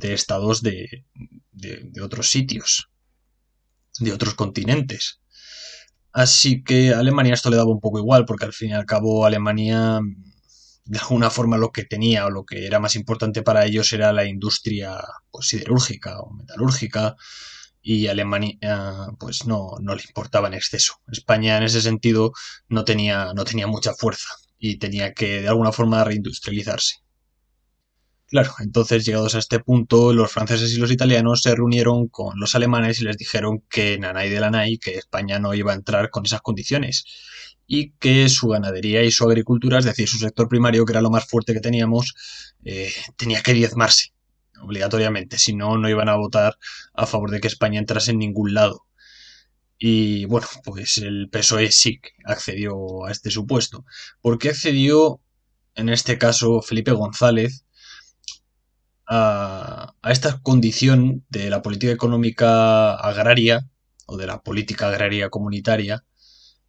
estados 0.04 0.62
de 0.62 1.04
otros 2.04 2.30
sitios, 2.30 2.92
de 4.00 4.14
otros 4.14 4.36
continentes. 4.36 5.22
Así 6.18 6.64
que 6.64 6.96
a 6.96 7.00
Alemania 7.00 7.36
esto 7.36 7.52
le 7.52 7.58
daba 7.58 7.70
un 7.70 7.80
poco 7.80 8.00
igual, 8.00 8.26
porque 8.26 8.46
al 8.46 8.54
fin 8.54 8.72
y 8.72 8.74
al 8.74 8.88
cabo 8.88 9.28
Alemania, 9.28 10.00
de 10.86 11.00
alguna 11.00 11.30
forma, 11.30 11.58
lo 11.60 11.72
que 11.72 11.84
tenía 11.86 12.26
o 12.26 12.32
lo 12.32 12.44
que 12.44 12.66
era 12.66 12.80
más 12.80 12.96
importante 12.96 13.44
para 13.44 13.66
ellos 13.66 13.94
era 13.94 14.12
la 14.12 14.26
industria 14.26 15.00
pues, 15.30 15.48
siderúrgica 15.50 16.20
o 16.20 16.34
metalúrgica, 16.34 17.16
y 17.84 18.08
Alemania 18.08 18.58
pues 19.20 19.46
no, 19.46 19.76
no 19.80 19.94
le 19.94 20.02
importaba 20.08 20.48
en 20.48 20.56
exceso. 20.56 20.96
España 21.12 21.58
en 21.58 21.64
ese 21.66 21.82
sentido 21.82 22.32
no 22.68 22.84
tenía, 22.84 23.34
no 23.36 23.44
tenía 23.44 23.68
mucha 23.68 23.94
fuerza 23.94 24.30
y 24.58 24.78
tenía 24.80 25.14
que 25.14 25.42
de 25.44 25.50
alguna 25.50 25.72
forma 25.72 26.04
reindustrializarse. 26.04 26.96
Claro, 28.30 28.52
entonces 28.60 29.06
llegados 29.06 29.36
a 29.36 29.40
este 29.40 29.60
punto, 29.60 30.12
los 30.14 30.32
franceses 30.32 30.74
y 30.74 30.80
los 30.80 30.92
italianos 30.92 31.42
se 31.42 31.56
reunieron 31.56 32.10
con 32.10 32.38
los 32.40 32.56
alemanes 32.56 33.00
y 33.00 33.06
les 33.06 33.18
dijeron 33.18 33.64
que 33.70 33.98
nanay 33.98 34.30
de 34.30 34.42
la 34.42 34.52
nay, 34.52 34.78
que 34.80 34.96
España 34.96 35.40
no 35.40 35.54
iba 35.54 35.72
a 35.72 35.76
entrar 35.76 36.10
con 36.10 36.26
esas 36.26 36.42
condiciones 36.42 37.06
y 37.68 37.92
que 37.92 38.28
su 38.28 38.50
ganadería 38.50 39.04
y 39.04 39.12
su 39.12 39.24
agricultura, 39.26 39.80
es 39.80 39.86
decir, 39.86 40.10
su 40.10 40.18
sector 40.18 40.50
primario, 40.50 40.86
que 40.86 40.92
era 40.92 41.02
lo 41.02 41.10
más 41.10 41.26
fuerte 41.26 41.54
que 41.54 41.62
teníamos, 41.62 42.16
eh, 42.66 42.92
tenía 43.16 43.42
que 43.42 43.54
diezmarse 43.54 44.14
obligatoriamente, 44.62 45.38
si 45.38 45.56
no, 45.56 45.78
no 45.78 45.90
iban 45.90 46.10
a 46.10 46.18
votar 46.18 46.58
a 46.94 47.06
favor 47.06 47.32
de 47.32 47.40
que 47.40 47.48
España 47.48 47.80
entrase 47.80 48.12
en 48.12 48.20
ningún 48.20 48.54
lado. 48.54 48.86
Y 49.80 50.26
bueno, 50.26 50.48
pues 50.66 50.98
el 50.98 51.30
PSOE 51.30 51.72
sí 51.72 52.02
accedió 52.26 53.06
a 53.06 53.12
este 53.12 53.32
supuesto. 53.32 53.86
¿Por 54.22 54.38
qué 54.40 54.50
accedió, 54.50 55.22
en 55.76 55.90
este 55.90 56.18
caso, 56.18 56.62
Felipe 56.62 56.92
González? 56.92 57.66
A, 59.08 59.94
esta 60.04 60.42
condición 60.42 61.26
de 61.30 61.50
la 61.50 61.62
política 61.62 61.92
económica 61.92 62.96
agraria 62.96 63.68
o 64.06 64.18
de 64.18 64.28
la 64.28 64.42
política 64.42 64.90
agraria 64.90 65.30
comunitaria 65.30 66.04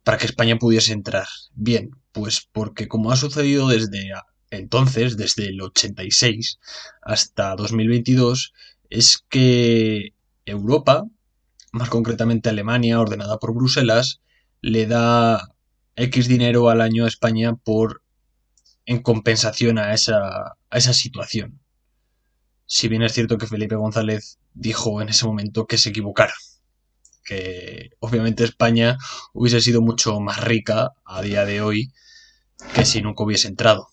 para 0.04 0.18
que 0.18 0.26
España 0.26 0.58
pudiese 0.58 0.92
entrar. 0.92 1.26
Bien, 1.54 1.90
pues 2.12 2.48
porque 2.52 2.88
como 2.88 3.10
ha 3.10 3.16
sucedido 3.16 3.68
desde 3.68 4.12
entonces, 4.50 5.16
desde 5.16 5.48
el 5.48 5.60
86 5.60 6.58
hasta 7.02 7.54
2022, 7.56 8.54
es 8.88 9.24
que 9.28 10.14
Europa, 10.46 11.04
más 11.72 11.90
concretamente 11.90 12.48
Alemania, 12.48 13.00
ordenada 13.00 13.38
por 13.38 13.54
Bruselas, 13.54 14.22
le 14.62 14.86
da 14.86 15.54
X 15.96 16.28
dinero 16.28 16.70
al 16.70 16.80
año 16.80 17.04
a 17.04 17.08
España 17.08 17.56
por 17.56 18.02
en 18.86 19.02
compensación 19.02 19.78
a 19.78 19.92
esa, 19.92 20.16
a 20.70 20.78
esa 20.78 20.94
situación 20.94 21.60
si 22.68 22.86
bien 22.86 23.02
es 23.02 23.14
cierto 23.14 23.38
que 23.38 23.46
Felipe 23.46 23.76
González 23.76 24.38
dijo 24.52 25.00
en 25.00 25.08
ese 25.08 25.24
momento 25.26 25.66
que 25.66 25.78
se 25.78 25.88
equivocara, 25.88 26.34
que 27.24 27.92
obviamente 27.98 28.44
España 28.44 28.98
hubiese 29.32 29.62
sido 29.62 29.80
mucho 29.80 30.20
más 30.20 30.44
rica 30.44 30.92
a 31.06 31.22
día 31.22 31.46
de 31.46 31.62
hoy 31.62 31.92
que 32.74 32.84
si 32.84 33.00
nunca 33.00 33.24
hubiese 33.24 33.48
entrado. 33.48 33.88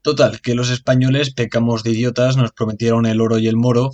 Total, 0.00 0.40
que 0.40 0.54
los 0.54 0.70
españoles 0.70 1.34
pecamos 1.34 1.82
de 1.82 1.90
idiotas, 1.90 2.38
nos 2.38 2.52
prometieron 2.52 3.04
el 3.04 3.20
oro 3.20 3.38
y 3.38 3.46
el 3.46 3.56
moro 3.56 3.90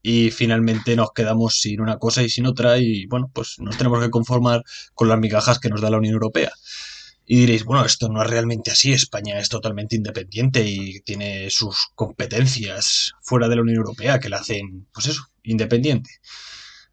y 0.00 0.30
finalmente 0.30 0.96
nos 0.96 1.12
quedamos 1.12 1.60
sin 1.60 1.82
una 1.82 1.98
cosa 1.98 2.22
y 2.22 2.30
sin 2.30 2.46
otra 2.46 2.78
y 2.78 3.04
bueno, 3.06 3.30
pues 3.34 3.56
nos 3.58 3.76
tenemos 3.76 4.02
que 4.02 4.10
conformar 4.10 4.64
con 4.94 5.08
las 5.08 5.18
migajas 5.18 5.58
que 5.58 5.68
nos 5.68 5.82
da 5.82 5.90
la 5.90 5.98
Unión 5.98 6.14
Europea. 6.14 6.52
Y 7.26 7.38
diréis, 7.38 7.64
bueno, 7.64 7.84
esto 7.86 8.08
no 8.08 8.22
es 8.22 8.28
realmente 8.28 8.70
así, 8.70 8.92
España 8.92 9.38
es 9.38 9.48
totalmente 9.48 9.96
independiente 9.96 10.62
y 10.66 11.00
tiene 11.00 11.48
sus 11.48 11.88
competencias 11.94 13.12
fuera 13.22 13.48
de 13.48 13.56
la 13.56 13.62
Unión 13.62 13.78
Europea 13.78 14.20
que 14.20 14.28
la 14.28 14.38
hacen, 14.38 14.86
pues 14.92 15.06
eso, 15.06 15.22
independiente. 15.42 16.10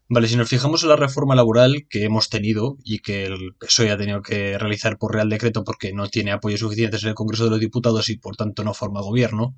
Vale, 0.08 0.28
si 0.28 0.36
nos 0.36 0.48
fijamos 0.48 0.82
en 0.82 0.90
la 0.90 0.96
reforma 0.96 1.34
laboral 1.34 1.86
que 1.88 2.04
hemos 2.04 2.28
tenido 2.28 2.76
y 2.84 3.00
que 3.00 3.24
el 3.24 3.54
PSOE 3.58 3.90
ha 3.90 3.96
tenido 3.96 4.22
que 4.22 4.58
realizar 4.58 4.98
por 4.98 5.14
Real 5.14 5.28
Decreto 5.28 5.64
porque 5.64 5.92
no 5.92 6.08
tiene 6.08 6.32
apoyos 6.32 6.60
suficientes 6.60 7.02
en 7.02 7.10
el 7.10 7.14
Congreso 7.14 7.44
de 7.44 7.50
los 7.50 7.60
Diputados 7.60 8.08
y 8.08 8.16
por 8.18 8.36
tanto 8.36 8.64
no 8.64 8.74
forma 8.74 9.00
gobierno, 9.00 9.56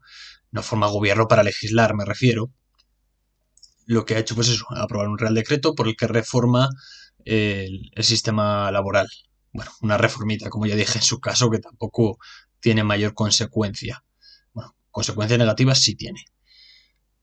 no 0.50 0.62
forma 0.62 0.86
gobierno 0.88 1.28
para 1.28 1.42
legislar, 1.42 1.94
me 1.94 2.04
refiero, 2.04 2.50
lo 3.86 4.04
que 4.04 4.14
ha 4.14 4.18
hecho 4.18 4.34
pues 4.34 4.48
eso, 4.48 4.66
aprobar 4.70 5.08
un 5.08 5.18
Real 5.18 5.34
Decreto 5.34 5.74
por 5.74 5.88
el 5.88 5.96
que 5.96 6.06
reforma 6.06 6.68
el 7.24 7.90
sistema 8.00 8.70
laboral 8.70 9.08
bueno, 9.54 9.70
una 9.80 9.96
reformita, 9.96 10.50
como 10.50 10.66
ya 10.66 10.74
dije 10.74 10.98
en 10.98 11.04
su 11.04 11.20
caso, 11.20 11.48
que 11.48 11.60
tampoco 11.60 12.18
tiene 12.58 12.82
mayor 12.82 13.14
consecuencia. 13.14 14.04
Bueno, 14.52 14.76
consecuencias 14.90 15.38
negativas 15.38 15.80
sí 15.80 15.94
tiene. 15.94 16.24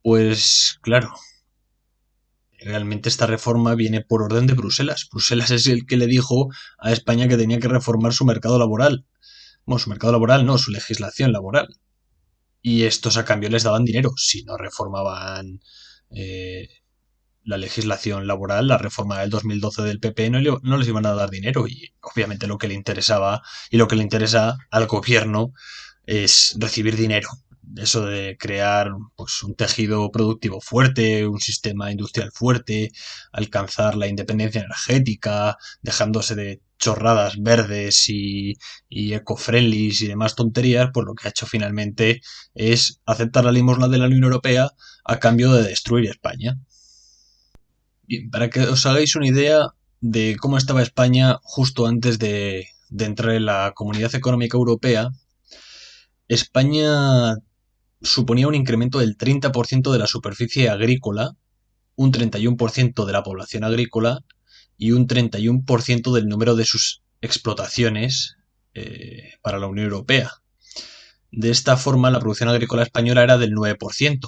Pues 0.01 0.79
claro, 0.81 1.13
realmente 2.57 3.09
esta 3.09 3.27
reforma 3.27 3.75
viene 3.75 4.01
por 4.01 4.23
orden 4.23 4.47
de 4.47 4.53
Bruselas. 4.53 5.09
Bruselas 5.11 5.51
es 5.51 5.67
el 5.67 5.85
que 5.85 5.97
le 5.97 6.07
dijo 6.07 6.49
a 6.79 6.93
España 6.93 7.27
que 7.27 7.37
tenía 7.37 7.59
que 7.59 7.67
reformar 7.67 8.13
su 8.13 8.23
mercado 8.23 8.57
laboral. 8.57 9.05
Bueno, 9.65 9.79
su 9.79 9.89
mercado 9.89 10.13
laboral 10.13 10.45
no, 10.45 10.57
su 10.57 10.71
legislación 10.71 11.33
laboral. 11.33 11.67
Y 12.61 12.83
estos 12.83 13.17
a 13.17 13.25
cambio 13.25 13.49
les 13.49 13.63
daban 13.63 13.83
dinero 13.83 14.13
si 14.15 14.43
no 14.43 14.55
reformaban 14.55 15.61
eh, 16.11 16.69
la 17.43 17.57
legislación 17.57 18.27
laboral, 18.27 18.67
la 18.67 18.77
reforma 18.77 19.19
del 19.19 19.29
2012 19.29 19.83
del 19.83 19.99
PP, 19.99 20.29
no, 20.29 20.39
no, 20.61 20.77
les 20.77 20.87
iban 20.87 21.05
a 21.05 21.13
dar 21.13 21.29
dinero 21.29 21.67
y 21.67 21.93
obviamente 22.01 22.47
lo 22.47 22.57
que 22.57 22.67
le 22.67 22.73
interesaba 22.73 23.41
y 23.69 23.77
lo 23.77 23.87
que 23.87 23.95
le 23.95 24.03
interesa 24.03 24.57
al 24.69 24.87
gobierno 24.87 25.53
es 26.05 26.55
recibir 26.59 26.95
dinero. 26.95 27.29
Eso 27.77 28.05
de 28.05 28.37
crear 28.37 28.91
pues, 29.15 29.43
un 29.43 29.55
tejido 29.55 30.11
productivo 30.11 30.59
fuerte, 30.59 31.25
un 31.25 31.39
sistema 31.39 31.91
industrial 31.91 32.31
fuerte, 32.33 32.91
alcanzar 33.31 33.95
la 33.95 34.07
independencia 34.07 34.61
energética, 34.61 35.57
dejándose 35.81 36.35
de 36.35 36.61
chorradas 36.77 37.35
verdes 37.39 38.09
y, 38.09 38.55
y 38.89 39.13
eco-friendly 39.13 39.95
y 39.99 40.07
demás 40.07 40.35
tonterías, 40.35 40.89
pues 40.93 41.05
lo 41.05 41.13
que 41.15 41.27
ha 41.27 41.29
hecho 41.29 41.45
finalmente 41.45 42.21
es 42.55 42.99
aceptar 43.05 43.45
la 43.45 43.51
limosna 43.51 43.87
de 43.87 43.99
la 43.99 44.07
Unión 44.07 44.23
Europea 44.23 44.71
a 45.05 45.19
cambio 45.19 45.53
de 45.53 45.63
destruir 45.63 46.09
España 46.09 46.57
para 48.31 48.49
que 48.49 48.61
os 48.61 48.85
hagáis 48.85 49.15
una 49.15 49.27
idea 49.27 49.73
de 50.01 50.35
cómo 50.39 50.57
estaba 50.57 50.81
España 50.81 51.39
justo 51.43 51.87
antes 51.87 52.19
de, 52.19 52.67
entrar 52.97 53.35
en 53.35 53.45
la 53.45 53.71
Comunidad 53.75 54.13
Económica 54.15 54.57
Europea, 54.57 55.11
España 56.27 57.37
suponía 58.01 58.47
un 58.47 58.55
incremento 58.55 58.99
del 58.99 59.17
30% 59.17 59.91
de 59.91 59.99
la 59.99 60.07
superficie 60.07 60.69
agrícola, 60.69 61.35
un 61.95 62.11
31% 62.11 63.05
de 63.05 63.13
la 63.13 63.23
población 63.23 63.63
agrícola 63.63 64.19
y 64.77 64.91
un 64.91 65.07
31% 65.07 66.11
del 66.11 66.27
número 66.27 66.55
de 66.55 66.65
sus 66.65 67.03
explotaciones 67.21 68.37
eh, 68.73 69.33
para 69.41 69.59
la 69.59 69.67
Unión 69.67 69.85
Europea. 69.85 70.31
De 71.31 71.51
esta 71.51 71.77
forma, 71.77 72.09
la 72.09 72.19
producción 72.19 72.49
agrícola 72.49 72.83
española 72.83 73.23
era 73.23 73.37
del 73.37 73.53
9%, 73.53 74.27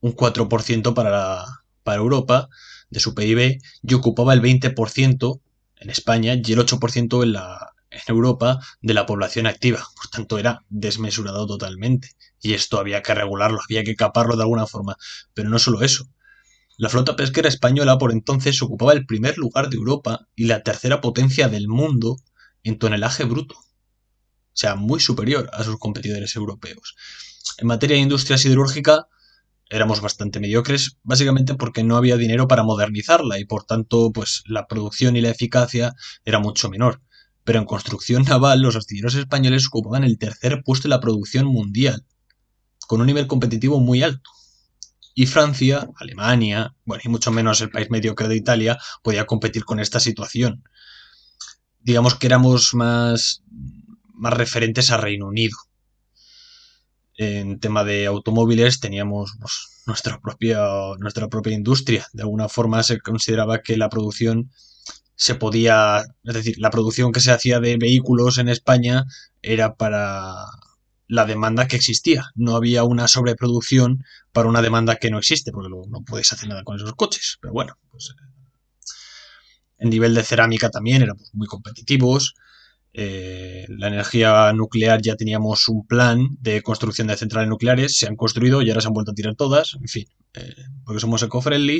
un 0.00 0.16
4% 0.16 0.94
para, 0.94 1.44
para 1.82 1.98
Europa 1.98 2.48
de 2.92 3.00
su 3.00 3.14
PIB 3.14 3.60
y 3.82 3.94
ocupaba 3.94 4.34
el 4.34 4.42
20% 4.42 5.40
en 5.76 5.90
España 5.90 6.34
y 6.34 6.52
el 6.52 6.58
8% 6.58 7.22
en, 7.22 7.32
la, 7.32 7.72
en 7.90 8.00
Europa 8.06 8.60
de 8.82 8.94
la 8.94 9.06
población 9.06 9.46
activa. 9.46 9.82
Por 9.96 10.08
tanto, 10.08 10.38
era 10.38 10.64
desmesurado 10.68 11.46
totalmente. 11.46 12.10
Y 12.40 12.52
esto 12.52 12.78
había 12.78 13.02
que 13.02 13.14
regularlo, 13.14 13.60
había 13.64 13.82
que 13.82 13.96
caparlo 13.96 14.36
de 14.36 14.42
alguna 14.42 14.66
forma. 14.66 14.96
Pero 15.32 15.48
no 15.48 15.58
solo 15.58 15.82
eso. 15.82 16.06
La 16.76 16.90
flota 16.90 17.16
pesquera 17.16 17.48
española 17.48 17.96
por 17.96 18.12
entonces 18.12 18.60
ocupaba 18.60 18.92
el 18.92 19.06
primer 19.06 19.38
lugar 19.38 19.70
de 19.70 19.76
Europa 19.76 20.28
y 20.36 20.44
la 20.44 20.62
tercera 20.62 21.00
potencia 21.00 21.48
del 21.48 21.68
mundo 21.68 22.18
en 22.62 22.78
tonelaje 22.78 23.24
bruto. 23.24 23.56
O 23.56 24.54
sea, 24.54 24.74
muy 24.74 25.00
superior 25.00 25.48
a 25.54 25.64
sus 25.64 25.78
competidores 25.78 26.36
europeos. 26.36 26.94
En 27.56 27.68
materia 27.68 27.96
de 27.96 28.02
industria 28.02 28.36
siderúrgica, 28.36 29.08
éramos 29.72 30.02
bastante 30.02 30.38
mediocres, 30.38 30.98
básicamente 31.02 31.54
porque 31.54 31.82
no 31.82 31.96
había 31.96 32.18
dinero 32.18 32.46
para 32.46 32.62
modernizarla 32.62 33.38
y 33.38 33.46
por 33.46 33.64
tanto, 33.64 34.12
pues 34.12 34.42
la 34.46 34.66
producción 34.66 35.16
y 35.16 35.22
la 35.22 35.30
eficacia 35.30 35.94
era 36.26 36.38
mucho 36.38 36.68
menor. 36.68 37.00
Pero 37.42 37.58
en 37.58 37.64
construcción 37.64 38.22
naval, 38.24 38.60
los 38.60 38.76
astilleros 38.76 39.14
españoles 39.14 39.66
ocupaban 39.66 40.04
el 40.04 40.18
tercer 40.18 40.62
puesto 40.62 40.88
de 40.88 40.90
la 40.90 41.00
producción 41.00 41.46
mundial, 41.46 42.04
con 42.86 43.00
un 43.00 43.06
nivel 43.06 43.26
competitivo 43.26 43.80
muy 43.80 44.02
alto. 44.02 44.30
Y 45.14 45.24
Francia, 45.26 45.88
Alemania, 45.96 46.74
bueno, 46.84 47.02
y 47.04 47.08
mucho 47.08 47.32
menos 47.32 47.62
el 47.62 47.70
país 47.70 47.90
mediocre 47.90 48.28
de 48.28 48.36
Italia, 48.36 48.78
podía 49.02 49.26
competir 49.26 49.64
con 49.64 49.80
esta 49.80 50.00
situación. 50.00 50.64
digamos 51.80 52.14
que 52.14 52.26
éramos 52.26 52.74
más, 52.74 53.42
más 54.14 54.34
referentes 54.34 54.90
a 54.90 54.98
Reino 54.98 55.26
Unido. 55.26 55.56
En 57.22 57.60
tema 57.60 57.84
de 57.84 58.06
automóviles 58.06 58.80
teníamos 58.80 59.36
pues, 59.38 59.82
nuestra, 59.86 60.20
propia, 60.20 60.60
nuestra 60.98 61.28
propia 61.28 61.54
industria. 61.54 62.06
De 62.12 62.22
alguna 62.22 62.48
forma 62.48 62.82
se 62.82 63.00
consideraba 63.00 63.62
que 63.62 63.76
la 63.76 63.88
producción 63.88 64.50
se 65.14 65.36
podía, 65.36 66.02
es 66.24 66.34
decir, 66.34 66.56
la 66.58 66.70
producción 66.70 67.12
que 67.12 67.20
se 67.20 67.30
hacía 67.30 67.60
de 67.60 67.76
vehículos 67.76 68.38
en 68.38 68.48
España 68.48 69.04
era 69.40 69.76
para 69.76 70.34
la 71.06 71.24
demanda 71.24 71.68
que 71.68 71.76
existía. 71.76 72.24
No 72.34 72.56
había 72.56 72.82
una 72.82 73.06
sobreproducción 73.06 74.04
para 74.32 74.48
una 74.48 74.62
demanda 74.62 74.96
que 74.96 75.10
no 75.10 75.18
existe, 75.18 75.52
porque 75.52 75.68
luego 75.68 75.86
no 75.88 76.02
puedes 76.02 76.32
hacer 76.32 76.48
nada 76.48 76.64
con 76.64 76.76
esos 76.76 76.94
coches. 76.94 77.38
Pero 77.40 77.52
bueno, 77.52 77.78
pues 77.90 78.14
en 79.78 79.90
nivel 79.90 80.14
de 80.14 80.22
cerámica 80.22 80.70
también 80.70 81.02
éramos 81.02 81.30
muy 81.34 81.46
competitivos. 81.46 82.34
Eh, 82.94 83.64
la 83.68 83.88
energía 83.88 84.52
nuclear 84.52 85.00
ya 85.00 85.16
teníamos 85.16 85.68
un 85.68 85.86
plan 85.86 86.28
de 86.40 86.62
construcción 86.62 87.06
de 87.06 87.16
centrales 87.16 87.48
nucleares, 87.48 87.96
se 87.96 88.06
han 88.06 88.16
construido 88.16 88.60
y 88.60 88.68
ahora 88.68 88.82
se 88.82 88.88
han 88.88 88.94
vuelto 88.94 89.12
a 89.12 89.14
tirar 89.14 89.34
todas, 89.34 89.74
en 89.80 89.88
fin, 89.88 90.06
eh, 90.34 90.54
porque 90.84 91.00
somos 91.00 91.22
eco-friendly. 91.22 91.78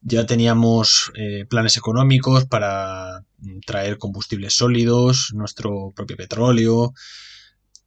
Ya 0.00 0.26
teníamos 0.26 1.10
eh, 1.16 1.44
planes 1.50 1.76
económicos 1.76 2.46
para 2.46 3.24
traer 3.66 3.98
combustibles 3.98 4.54
sólidos, 4.54 5.32
nuestro 5.34 5.92
propio 5.94 6.16
petróleo, 6.16 6.92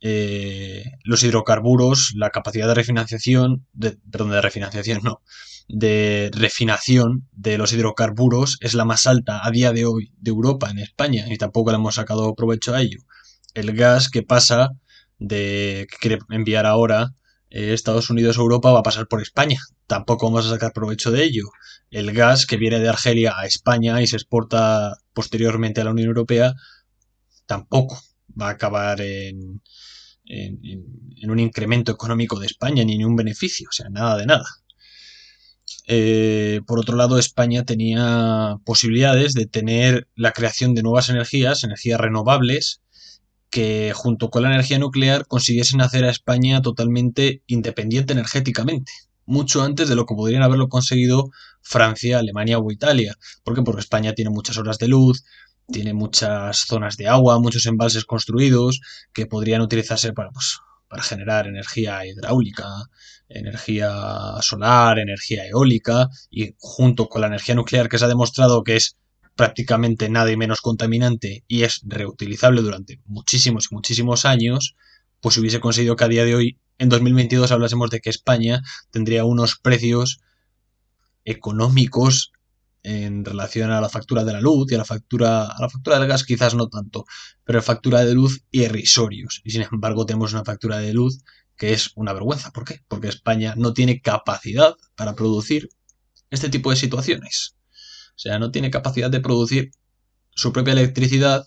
los 0.01 1.23
hidrocarburos, 1.23 2.13
la 2.15 2.31
capacidad 2.31 2.67
de 2.67 2.73
refinanciación, 2.73 3.65
perdón, 4.11 4.31
de 4.31 4.41
refinanciación 4.41 5.01
no, 5.03 5.21
de 5.67 6.29
refinación 6.33 7.27
de 7.31 7.57
los 7.57 7.73
hidrocarburos 7.73 8.57
es 8.61 8.73
la 8.73 8.85
más 8.85 9.07
alta 9.07 9.45
a 9.45 9.51
día 9.51 9.71
de 9.71 9.85
hoy 9.85 10.11
de 10.17 10.31
Europa 10.31 10.69
en 10.69 10.79
España 10.79 11.25
y 11.29 11.37
tampoco 11.37 11.71
le 11.71 11.77
hemos 11.77 11.95
sacado 11.95 12.33
provecho 12.35 12.75
a 12.75 12.81
ello. 12.81 12.99
El 13.53 13.73
gas 13.75 14.09
que 14.09 14.23
pasa 14.23 14.71
de 15.17 15.87
que 15.89 15.97
quiere 15.97 16.19
enviar 16.29 16.65
ahora 16.65 17.13
eh, 17.49 17.73
Estados 17.73 18.09
Unidos 18.09 18.37
a 18.37 18.41
Europa 18.41 18.71
va 18.71 18.79
a 18.79 18.83
pasar 18.83 19.07
por 19.07 19.21
España. 19.21 19.59
Tampoco 19.87 20.25
vamos 20.25 20.45
a 20.45 20.49
sacar 20.49 20.71
provecho 20.73 21.11
de 21.11 21.23
ello. 21.23 21.43
El 21.89 22.13
gas 22.13 22.45
que 22.45 22.57
viene 22.57 22.79
de 22.79 22.89
Argelia 22.89 23.33
a 23.37 23.45
España 23.45 24.01
y 24.01 24.07
se 24.07 24.15
exporta 24.15 24.97
posteriormente 25.13 25.81
a 25.81 25.83
la 25.83 25.91
Unión 25.91 26.07
Europea 26.07 26.53
tampoco 27.45 28.01
va 28.39 28.47
a 28.47 28.51
acabar 28.51 29.01
en, 29.01 29.61
en, 30.23 30.59
en 31.17 31.31
un 31.31 31.39
incremento 31.39 31.91
económico 31.91 32.39
de 32.39 32.45
España 32.45 32.85
ni 32.85 32.95
en 32.95 33.05
un 33.05 33.15
beneficio. 33.17 33.67
O 33.69 33.73
sea, 33.73 33.89
nada 33.89 34.17
de 34.17 34.25
nada. 34.25 34.45
Eh, 35.93 36.61
por 36.67 36.79
otro 36.79 36.95
lado, 36.95 37.19
España 37.19 37.65
tenía 37.65 38.55
posibilidades 38.63 39.33
de 39.33 39.45
tener 39.45 40.07
la 40.15 40.31
creación 40.31 40.73
de 40.73 40.83
nuevas 40.83 41.09
energías, 41.09 41.65
energías 41.65 41.99
renovables, 41.99 42.81
que 43.49 43.91
junto 43.93 44.29
con 44.29 44.43
la 44.43 44.53
energía 44.53 44.79
nuclear 44.79 45.27
consiguiesen 45.27 45.81
hacer 45.81 46.05
a 46.05 46.09
España 46.09 46.61
totalmente 46.61 47.43
independiente 47.45 48.13
energéticamente, 48.13 48.89
mucho 49.25 49.63
antes 49.63 49.89
de 49.89 49.95
lo 49.95 50.05
que 50.05 50.15
podrían 50.15 50.43
haberlo 50.43 50.69
conseguido 50.69 51.29
Francia, 51.61 52.19
Alemania 52.19 52.57
o 52.57 52.71
Italia. 52.71 53.17
¿Por 53.43 53.53
qué? 53.55 53.61
Porque 53.61 53.81
España 53.81 54.13
tiene 54.13 54.29
muchas 54.29 54.57
horas 54.57 54.77
de 54.77 54.87
luz, 54.87 55.25
tiene 55.67 55.93
muchas 55.93 56.59
zonas 56.59 56.95
de 56.95 57.09
agua, 57.09 57.37
muchos 57.41 57.65
embalses 57.65 58.05
construidos 58.05 58.79
que 59.11 59.25
podrían 59.25 59.59
utilizarse 59.59 60.13
para, 60.13 60.31
pues, 60.31 60.57
para 60.91 61.03
generar 61.03 61.47
energía 61.47 62.05
hidráulica, 62.05 62.67
energía 63.29 63.93
solar, 64.41 64.99
energía 64.99 65.47
eólica 65.47 66.09
y 66.29 66.53
junto 66.57 67.07
con 67.07 67.21
la 67.21 67.27
energía 67.27 67.55
nuclear 67.55 67.87
que 67.87 67.97
se 67.97 68.03
ha 68.03 68.09
demostrado 68.09 68.61
que 68.65 68.75
es 68.75 68.97
prácticamente 69.37 70.09
nada 70.09 70.29
y 70.33 70.35
menos 70.35 70.59
contaminante 70.59 71.45
y 71.47 71.63
es 71.63 71.79
reutilizable 71.85 72.61
durante 72.61 72.99
muchísimos 73.05 73.69
y 73.71 73.75
muchísimos 73.75 74.25
años, 74.25 74.75
pues 75.21 75.37
hubiese 75.37 75.61
conseguido 75.61 75.95
que 75.95 76.03
a 76.03 76.09
día 76.09 76.25
de 76.25 76.35
hoy, 76.35 76.59
en 76.77 76.89
2022, 76.89 77.53
hablásemos 77.53 77.89
de 77.89 78.01
que 78.01 78.09
España 78.09 78.61
tendría 78.91 79.23
unos 79.23 79.55
precios 79.55 80.19
económicos 81.23 82.30
en 82.83 83.23
relación 83.25 83.71
a 83.71 83.81
la 83.81 83.89
factura 83.89 84.23
de 84.23 84.33
la 84.33 84.41
luz 84.41 84.71
y 84.71 84.75
a 84.75 84.79
la 84.79 84.85
factura, 84.85 85.45
a 85.45 85.61
la 85.61 85.69
factura 85.69 85.99
del 85.99 86.07
gas 86.07 86.23
quizás 86.23 86.55
no 86.55 86.67
tanto, 86.67 87.05
pero 87.43 87.61
factura 87.61 88.03
de 88.03 88.13
luz 88.13 88.43
irrisorios. 88.51 89.41
Y 89.43 89.51
sin 89.51 89.63
embargo 89.71 90.05
tenemos 90.05 90.33
una 90.33 90.43
factura 90.43 90.79
de 90.79 90.93
luz 90.93 91.23
que 91.57 91.73
es 91.73 91.91
una 91.95 92.13
vergüenza. 92.13 92.51
¿Por 92.51 92.65
qué? 92.65 92.81
Porque 92.87 93.07
España 93.07 93.53
no 93.55 93.73
tiene 93.73 94.01
capacidad 94.01 94.75
para 94.95 95.15
producir 95.15 95.69
este 96.31 96.49
tipo 96.49 96.71
de 96.71 96.75
situaciones. 96.75 97.55
O 98.15 98.19
sea, 98.19 98.39
no 98.39 98.51
tiene 98.51 98.71
capacidad 98.71 99.11
de 99.11 99.19
producir 99.19 99.71
su 100.31 100.51
propia 100.53 100.73
electricidad 100.73 101.45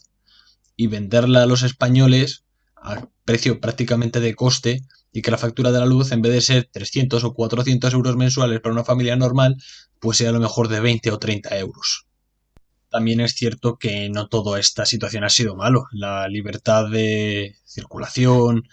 y 0.77 0.87
venderla 0.87 1.42
a 1.42 1.47
los 1.47 1.62
españoles 1.62 2.44
a 2.77 3.09
precio 3.25 3.61
prácticamente 3.61 4.20
de 4.20 4.35
coste 4.35 4.83
y 5.12 5.23
que 5.23 5.31
la 5.31 5.38
factura 5.38 5.73
de 5.73 5.79
la 5.79 5.87
luz, 5.87 6.12
en 6.12 6.23
vez 6.23 6.33
de 6.33 6.40
ser 6.40 6.68
300 6.73 7.23
o 7.25 7.35
400 7.35 7.92
euros 7.94 8.16
mensuales 8.16 8.61
para 8.61 8.73
una 8.73 8.85
familia 8.85 9.16
normal, 9.16 9.57
pues 10.05 10.19
sea 10.19 10.29
a 10.29 10.33
lo 10.33 10.40
mejor 10.40 10.69
de 10.69 10.81
20 10.81 11.12
o 11.12 11.19
30 11.19 11.57
euros. 11.57 12.07
También 12.90 13.21
es 13.21 13.33
cierto 13.33 13.79
que 13.79 14.11
no 14.11 14.29
toda 14.29 14.61
esta 14.61 14.85
situación 14.85 15.25
ha 15.25 15.31
sido 15.31 15.57
malo. 15.57 15.87
La 15.93 16.29
libertad 16.29 16.90
de 16.90 17.57
circulación, 17.64 18.69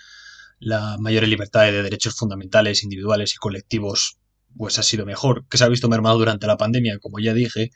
la 0.60 0.98
mayor 1.00 1.26
libertad 1.26 1.62
de 1.72 1.84
derechos 1.84 2.18
fundamentales, 2.18 2.84
individuales 2.84 3.34
y 3.34 3.38
colectivos, 3.38 4.18
pues 4.58 4.78
ha 4.78 4.84
sido 4.84 5.06
mejor, 5.06 5.46
que 5.48 5.58
se 5.58 5.64
ha 5.64 5.70
visto 5.70 5.88
mermado 5.88 6.18
durante 6.18 6.48
la 6.48 6.58
pandemia, 6.58 7.00
como 7.00 7.18
ya 7.20 7.34
dije, 7.34 7.72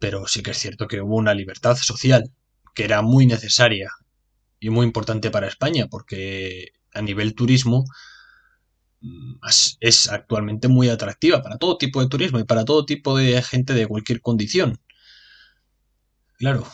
pero 0.00 0.26
sí 0.26 0.42
que 0.42 0.50
es 0.50 0.58
cierto 0.58 0.88
que 0.88 1.00
hubo 1.00 1.14
una 1.14 1.32
libertad 1.32 1.76
social 1.76 2.32
que 2.74 2.82
era 2.82 3.02
muy 3.02 3.24
necesaria 3.24 3.88
y 4.58 4.70
muy 4.70 4.84
importante 4.84 5.30
para 5.30 5.46
España, 5.46 5.86
porque 5.88 6.72
a 6.92 7.02
nivel 7.02 7.36
turismo 7.36 7.84
es 9.80 10.08
actualmente 10.08 10.68
muy 10.68 10.88
atractiva 10.88 11.42
para 11.42 11.58
todo 11.58 11.78
tipo 11.78 12.00
de 12.00 12.08
turismo 12.08 12.38
y 12.38 12.44
para 12.44 12.64
todo 12.64 12.84
tipo 12.84 13.16
de 13.16 13.40
gente 13.42 13.74
de 13.74 13.86
cualquier 13.86 14.20
condición. 14.20 14.80
Claro, 16.38 16.66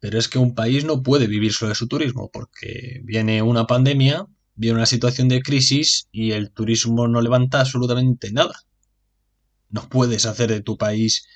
pero 0.00 0.18
es 0.18 0.28
que 0.28 0.38
un 0.38 0.54
país 0.54 0.84
no 0.84 1.02
puede 1.02 1.26
vivir 1.26 1.52
solo 1.52 1.70
de 1.70 1.74
su 1.76 1.86
turismo, 1.86 2.30
porque 2.32 3.00
viene 3.04 3.40
una 3.40 3.66
pandemia, 3.66 4.26
viene 4.54 4.76
una 4.76 4.86
situación 4.86 5.28
de 5.28 5.42
crisis 5.42 6.08
y 6.10 6.32
el 6.32 6.50
turismo 6.50 7.08
no 7.08 7.20
levanta 7.20 7.60
absolutamente 7.60 8.32
nada. 8.32 8.54
No 9.70 9.88
puedes 9.88 10.26
hacer 10.26 10.50
de 10.50 10.60
tu 10.60 10.76
país... 10.76 11.26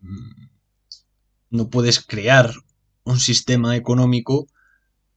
Mm, 0.00 0.46
no 1.50 1.70
puedes 1.70 2.00
crear 2.04 2.52
un 3.04 3.18
sistema 3.18 3.74
económico 3.74 4.46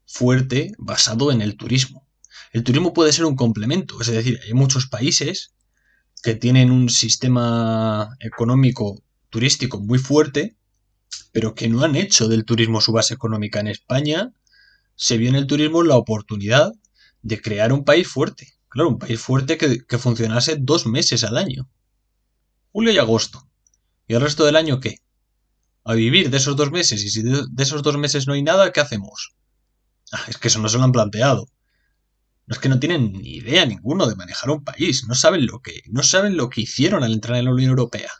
fuerte 0.05 0.71
basado 0.77 1.31
en 1.31 1.41
el 1.41 1.57
turismo. 1.57 2.07
El 2.51 2.63
turismo 2.63 2.93
puede 2.93 3.13
ser 3.13 3.25
un 3.25 3.35
complemento, 3.35 4.01
es 4.01 4.07
decir, 4.07 4.39
hay 4.45 4.53
muchos 4.53 4.87
países 4.87 5.53
que 6.21 6.35
tienen 6.35 6.71
un 6.71 6.89
sistema 6.89 8.15
económico 8.19 9.01
turístico 9.29 9.79
muy 9.79 9.97
fuerte, 9.97 10.55
pero 11.31 11.55
que 11.55 11.69
no 11.69 11.83
han 11.83 11.95
hecho 11.95 12.27
del 12.27 12.45
turismo 12.45 12.81
su 12.81 12.91
base 12.91 13.13
económica. 13.13 13.59
En 13.59 13.67
España 13.67 14.33
se 14.95 15.17
vio 15.17 15.29
en 15.29 15.35
el 15.35 15.47
turismo 15.47 15.83
la 15.83 15.97
oportunidad 15.97 16.71
de 17.21 17.41
crear 17.41 17.73
un 17.73 17.83
país 17.83 18.07
fuerte. 18.07 18.53
Claro, 18.67 18.89
un 18.89 18.99
país 18.99 19.19
fuerte 19.19 19.57
que, 19.57 19.97
funcionase 19.97 20.57
dos 20.59 20.85
meses 20.85 21.23
al 21.23 21.37
año. 21.37 21.69
Julio 22.71 22.91
y 22.91 22.97
agosto. 22.97 23.47
¿Y 24.07 24.13
el 24.13 24.21
resto 24.21 24.45
del 24.45 24.55
año 24.55 24.79
qué? 24.79 24.97
A 25.83 25.93
vivir 25.93 26.29
de 26.29 26.37
esos 26.37 26.55
dos 26.55 26.71
meses. 26.71 27.03
Y 27.03 27.09
si 27.09 27.21
de 27.23 27.63
esos 27.63 27.83
dos 27.83 27.97
meses 27.97 28.27
no 28.27 28.33
hay 28.33 28.43
nada, 28.43 28.71
¿qué 28.71 28.79
hacemos? 28.79 29.35
Ah, 30.11 30.23
es 30.27 30.37
que 30.37 30.49
eso 30.49 30.59
no 30.59 30.69
se 30.69 30.77
lo 30.77 30.83
han 30.83 30.91
planteado. 30.91 31.47
No 32.47 32.53
es 32.53 32.59
que 32.59 32.69
no 32.69 32.79
tienen 32.79 33.13
ni 33.13 33.35
idea 33.35 33.65
ninguno 33.65 34.07
de 34.07 34.15
manejar 34.15 34.49
un 34.49 34.63
país. 34.63 35.05
No 35.07 35.15
saben 35.15 35.45
lo 35.45 35.61
que, 35.61 35.81
no 35.89 36.03
saben 36.03 36.37
lo 36.37 36.49
que 36.49 36.61
hicieron 36.61 37.03
al 37.03 37.13
entrar 37.13 37.37
en 37.37 37.45
la 37.45 37.51
Unión 37.51 37.69
Europea. 37.69 38.11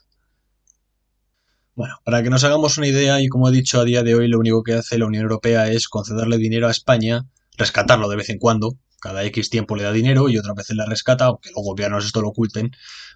Bueno, 1.73 1.95
para 2.03 2.21
que 2.21 2.29
nos 2.29 2.43
hagamos 2.43 2.77
una 2.77 2.87
idea, 2.87 3.21
y 3.21 3.27
como 3.27 3.49
he 3.49 3.51
dicho 3.51 3.79
a 3.79 3.85
día 3.85 4.03
de 4.03 4.13
hoy, 4.13 4.27
lo 4.27 4.39
único 4.39 4.61
que 4.61 4.73
hace 4.73 4.97
la 4.97 5.05
Unión 5.05 5.23
Europea 5.23 5.67
es 5.69 5.87
concederle 5.87 6.37
dinero 6.37 6.67
a 6.67 6.71
España, 6.71 7.25
rescatarlo 7.57 8.09
de 8.09 8.17
vez 8.17 8.29
en 8.29 8.39
cuando, 8.39 8.77
cada 8.99 9.23
X 9.23 9.49
tiempo 9.49 9.75
le 9.75 9.83
da 9.83 9.91
dinero 9.91 10.29
y 10.29 10.37
otras 10.37 10.55
veces 10.55 10.75
le 10.75 10.85
rescata, 10.85 11.25
aunque 11.25 11.49
los 11.49 11.63
gobiernos 11.63 12.05
esto 12.05 12.21
lo 12.21 12.29
oculten, 12.29 12.71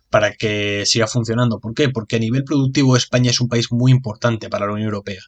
para 0.10 0.34
que 0.34 0.84
siga 0.86 1.08
funcionando. 1.08 1.60
¿Por 1.60 1.74
qué? 1.74 1.90
Porque 1.90 2.16
a 2.16 2.20
nivel 2.20 2.44
productivo 2.44 2.96
España 2.96 3.30
es 3.30 3.40
un 3.40 3.50
país 3.50 3.72
muy 3.72 3.92
importante 3.92 4.50
para 4.50 4.66
la 4.66 4.74
Unión 4.74 4.88
Europea 4.88 5.22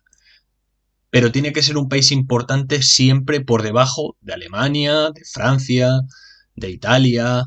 pero 1.17 1.31
tiene 1.31 1.51
que 1.51 1.63
ser 1.63 1.77
un 1.77 1.89
país 1.89 2.11
importante 2.11 2.83
siempre 2.83 3.41
por 3.41 3.63
debajo 3.63 4.15
de 4.21 4.33
Alemania, 4.33 5.09
de 5.09 5.23
Francia, 5.25 6.01
de 6.55 6.69
Italia 6.69 7.43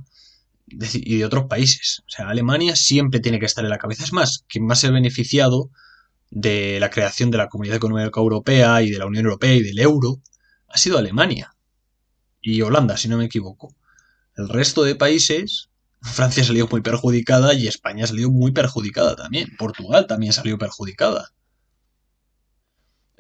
y 0.66 1.18
de 1.18 1.24
otros 1.24 1.44
países. 1.44 2.02
O 2.04 2.11
sea, 2.11 2.28
Alemania 2.28 2.74
siempre 2.74 3.20
tiene 3.20 3.38
que 3.38 3.46
estar 3.46 3.62
en 3.62 3.70
la 3.70 3.78
cabeza. 3.78 4.02
Es 4.02 4.12
más, 4.12 4.44
quien 4.48 4.66
más 4.66 4.80
se 4.80 4.88
ha 4.88 4.90
beneficiado 4.90 5.70
de 6.30 6.80
la 6.80 6.90
creación 6.90 7.30
de 7.30 7.38
la 7.38 7.46
Comunidad 7.46 7.76
Económica 7.76 8.18
Europea 8.18 8.83
y 8.83 8.90
de 8.90 8.98
la 8.98 9.06
Unión 9.06 9.26
Europea 9.26 9.54
y 9.54 9.62
del 9.62 9.78
euro 9.78 10.20
ha 10.66 10.76
sido 10.76 10.98
Alemania 10.98 11.54
y 12.40 12.62
Holanda, 12.62 12.96
si 12.96 13.06
no 13.06 13.18
me 13.18 13.26
equivoco. 13.26 13.76
El 14.35 14.48
resto 14.48 14.83
de 14.83 14.96
países, 14.96 15.70
Francia 16.02 16.42
salió 16.42 16.66
muy 16.66 16.80
perjudicada 16.80 17.54
y 17.54 17.68
España 17.68 18.04
salió 18.04 18.33
muy 18.33 18.50
perjudicada 18.50 19.14
también. 19.14 19.54
Portugal 19.56 20.09
también 20.09 20.33
salió 20.33 20.59
perjudicada. 20.59 21.30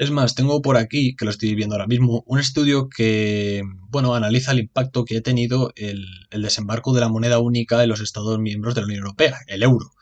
Es 0.00 0.10
más, 0.10 0.34
tengo 0.34 0.62
por 0.62 0.78
aquí, 0.78 1.14
que 1.14 1.26
lo 1.26 1.30
estoy 1.30 1.54
viendo 1.54 1.74
ahora 1.74 1.86
mismo, 1.86 2.24
un 2.26 2.38
estudio 2.38 2.88
que, 2.88 3.62
bueno, 3.90 4.14
analiza 4.14 4.52
el 4.52 4.60
impacto 4.60 5.04
que 5.04 5.18
ha 5.18 5.20
tenido 5.20 5.74
el, 5.76 6.06
desembarco 6.30 6.94
de 6.94 7.02
la 7.02 7.10
moneda 7.10 7.38
única 7.38 7.82
en 7.82 7.90
los 7.90 8.00
Estados 8.00 8.38
miembros 8.38 8.74
de 8.74 8.80
la 8.80 8.86
Unión 8.86 9.00
Europea, 9.00 9.40
el 9.46 9.62
euro, 9.62 9.92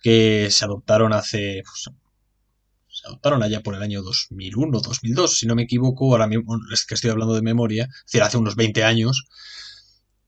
que 0.00 0.46
se 0.52 0.64
adoptaron 0.64 1.12
hace, 1.12 1.64
pues, 1.64 1.90
se 2.90 3.08
adoptaron 3.08 3.42
allá 3.42 3.60
por 3.60 3.74
el 3.74 3.82
año 3.82 4.02
2001, 4.02 4.78
2002, 4.78 5.36
si 5.36 5.46
no 5.46 5.56
me 5.56 5.64
equivoco, 5.64 6.12
ahora 6.12 6.28
mismo 6.28 6.56
es 6.72 6.86
que 6.86 6.94
estoy 6.94 7.10
hablando 7.10 7.34
de 7.34 7.42
memoria, 7.42 7.88
es 7.90 8.04
decir, 8.04 8.22
hace 8.22 8.38
unos 8.38 8.54
20 8.54 8.84
años. 8.84 9.24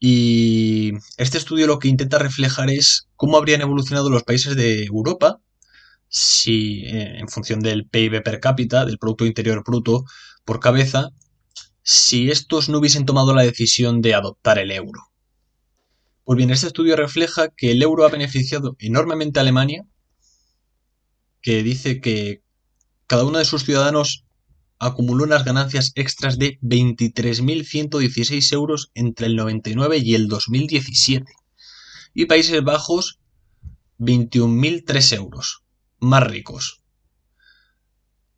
Y 0.00 0.94
este 1.16 1.38
estudio 1.38 1.68
lo 1.68 1.78
que 1.78 1.86
intenta 1.86 2.18
reflejar 2.18 2.70
es 2.70 3.06
cómo 3.14 3.36
habrían 3.36 3.60
evolucionado 3.60 4.10
los 4.10 4.24
países 4.24 4.56
de 4.56 4.82
Europa 4.82 5.40
si 6.10 6.84
eh, 6.86 7.18
en 7.20 7.28
función 7.28 7.60
del 7.60 7.86
PIB 7.86 8.22
per 8.22 8.40
cápita, 8.40 8.84
del 8.84 8.98
Producto 8.98 9.24
Interior 9.24 9.62
Bruto 9.64 10.04
por 10.44 10.58
cabeza, 10.58 11.10
si 11.82 12.30
estos 12.30 12.68
no 12.68 12.78
hubiesen 12.78 13.06
tomado 13.06 13.32
la 13.32 13.42
decisión 13.42 14.02
de 14.02 14.14
adoptar 14.14 14.58
el 14.58 14.72
euro. 14.72 15.00
Pues 16.24 16.36
bien, 16.36 16.50
este 16.50 16.66
estudio 16.66 16.96
refleja 16.96 17.48
que 17.56 17.70
el 17.70 17.80
euro 17.82 18.04
ha 18.04 18.10
beneficiado 18.10 18.76
enormemente 18.80 19.38
a 19.38 19.42
Alemania, 19.42 19.86
que 21.40 21.62
dice 21.62 22.00
que 22.00 22.42
cada 23.06 23.24
uno 23.24 23.38
de 23.38 23.44
sus 23.44 23.64
ciudadanos 23.64 24.24
acumuló 24.80 25.24
unas 25.24 25.44
ganancias 25.44 25.92
extras 25.94 26.38
de 26.38 26.58
23.116 26.60 28.52
euros 28.52 28.90
entre 28.94 29.26
el 29.26 29.36
99 29.36 29.98
y 29.98 30.14
el 30.14 30.26
2017. 30.28 31.32
Y 32.14 32.26
Países 32.26 32.64
Bajos, 32.64 33.20
21.003 33.98 35.16
euros 35.16 35.62
más 36.00 36.24
ricos. 36.24 36.82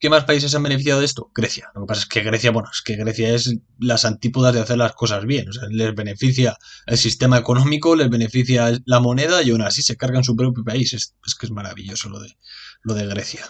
¿Qué 0.02 0.10
más 0.10 0.24
países 0.24 0.52
han 0.56 0.64
beneficiado 0.64 0.98
de 0.98 1.06
esto? 1.06 1.30
Grecia. 1.32 1.70
Lo 1.76 1.82
que 1.82 1.86
pasa 1.86 2.00
es 2.00 2.08
que 2.08 2.22
Grecia, 2.22 2.50
bueno, 2.50 2.68
es 2.72 2.82
que 2.82 2.96
Grecia 2.96 3.32
es 3.34 3.54
las 3.78 4.04
antípodas 4.04 4.52
de 4.52 4.60
hacer 4.60 4.76
las 4.76 4.94
cosas 4.94 5.24
bien. 5.24 5.48
O 5.48 5.52
sea, 5.52 5.68
les 5.70 5.94
beneficia 5.94 6.58
el 6.86 6.98
sistema 6.98 7.38
económico, 7.38 7.94
les 7.94 8.10
beneficia 8.10 8.72
la 8.84 8.98
moneda 8.98 9.42
y 9.42 9.50
aún 9.50 9.62
así 9.62 9.80
se 9.80 9.96
cargan 9.96 10.24
su 10.24 10.34
propio 10.34 10.64
país. 10.64 10.92
Es, 10.92 11.14
es 11.24 11.36
que 11.36 11.46
es 11.46 11.52
maravilloso 11.52 12.08
lo 12.08 12.18
de, 12.18 12.36
lo 12.82 12.94
de 12.94 13.06
Grecia. 13.06 13.46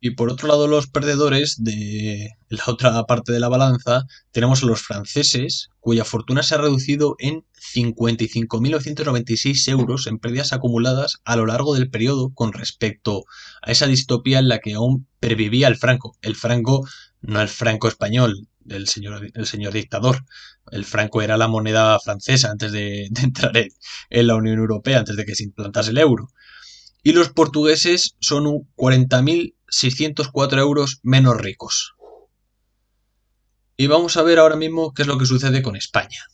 Y 0.00 0.10
por 0.10 0.30
otro 0.30 0.46
lado, 0.46 0.68
los 0.68 0.86
perdedores 0.86 1.56
de 1.62 2.30
la 2.48 2.62
otra 2.68 3.04
parte 3.04 3.32
de 3.32 3.40
la 3.40 3.48
balanza, 3.48 4.06
tenemos 4.30 4.62
a 4.62 4.66
los 4.66 4.80
franceses, 4.80 5.70
cuya 5.80 6.04
fortuna 6.04 6.44
se 6.44 6.54
ha 6.54 6.58
reducido 6.58 7.16
en 7.18 7.44
55.996 7.74 9.68
euros 9.68 10.06
en 10.06 10.18
pérdidas 10.18 10.52
acumuladas 10.52 11.20
a 11.24 11.34
lo 11.34 11.46
largo 11.46 11.74
del 11.74 11.90
periodo 11.90 12.30
con 12.32 12.52
respecto 12.52 13.24
a 13.60 13.72
esa 13.72 13.88
distopía 13.88 14.38
en 14.38 14.48
la 14.48 14.60
que 14.60 14.74
aún 14.74 15.08
pervivía 15.18 15.66
el 15.66 15.76
franco. 15.76 16.16
El 16.22 16.36
franco, 16.36 16.86
no 17.20 17.40
el 17.40 17.48
franco 17.48 17.88
español, 17.88 18.46
el 18.68 18.86
señor, 18.86 19.28
el 19.34 19.46
señor 19.46 19.72
dictador. 19.72 20.24
El 20.70 20.84
franco 20.84 21.22
era 21.22 21.36
la 21.36 21.48
moneda 21.48 21.98
francesa 21.98 22.52
antes 22.52 22.70
de, 22.70 23.06
entrar 23.22 23.52
en 23.56 24.26
la 24.26 24.36
Unión 24.36 24.58
Europea, 24.58 25.00
antes 25.00 25.16
de 25.16 25.24
que 25.24 25.34
se 25.34 25.42
implantase 25.42 25.90
el 25.90 25.98
euro 25.98 26.28
y 27.02 27.12
los 27.12 27.30
portugueses 27.30 28.16
son 28.20 28.68
40.604 29.70 30.58
euros 30.58 31.00
menos 31.02 31.36
ricos. 31.36 31.94
Y 33.76 33.86
vamos 33.86 34.16
a 34.16 34.22
ver 34.22 34.38
ahora 34.38 34.56
mismo 34.56 34.92
qué 34.92 35.02
es 35.02 35.08
lo 35.08 35.18
que 35.18 35.26
sucede 35.26 35.62
con 35.62 35.76
España. 35.76 36.26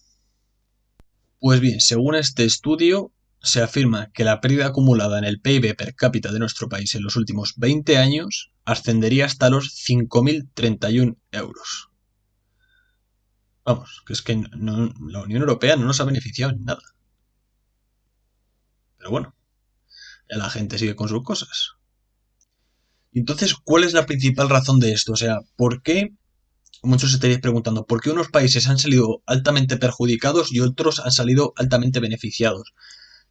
Pues 1.41 1.61
bien, 1.61 1.81
según 1.81 2.15
este 2.15 2.45
estudio, 2.45 3.13
se 3.43 3.63
afirma 3.63 4.11
que 4.13 4.25
la 4.25 4.41
pérdida 4.41 4.67
acumulada 4.67 5.19
en 5.19 5.25
el 5.25 5.41
PIB 5.41 5.77
per 5.77 5.95
cápita 5.95 6.33
de 6.33 6.39
nuestro 6.39 6.71
país 6.71 6.95
en 6.95 7.03
los 7.03 7.17
últimos 7.17 7.55
20 7.57 7.99
años 7.99 8.53
ascendería 8.65 9.27
hasta 9.27 9.51
los 9.51 9.75
5.031 9.87 11.19
euros. 11.33 11.91
Vamos, 13.63 14.03
que 14.07 14.15
es 14.15 14.23
que 14.23 14.43
la 14.53 15.23
Unión 15.23 15.43
Europea 15.43 15.77
no 15.77 15.85
nos 15.85 16.01
ha 16.01 16.05
beneficiado 16.05 16.53
en 16.53 16.65
nada. 16.65 16.83
Pero 18.97 19.11
bueno, 19.11 19.35
la 20.29 20.49
gente 20.49 20.79
sigue 20.79 20.97
con 20.97 21.09
sus 21.09 21.23
cosas. 21.23 21.77
Entonces, 23.15 23.55
¿cuál 23.55 23.85
es 23.85 23.93
la 23.93 24.07
principal 24.07 24.49
razón 24.49 24.81
de 24.81 24.93
esto? 24.93 25.13
O 25.13 25.17
sea, 25.17 25.39
¿por 25.57 25.83
qué? 25.83 26.11
Muchos 26.83 27.15
estaréis 27.15 27.41
preguntando, 27.41 27.87
¿por 27.87 28.03
qué 28.03 28.11
unos 28.11 28.29
países 28.29 28.69
han 28.69 28.79
salido 28.79 29.23
altamente 29.25 29.77
perjudicados 29.77 30.53
y 30.53 30.61
otros 30.61 31.01
han 31.01 31.13
salido 31.13 31.55
altamente 31.57 32.01
beneficiados? 32.01 32.75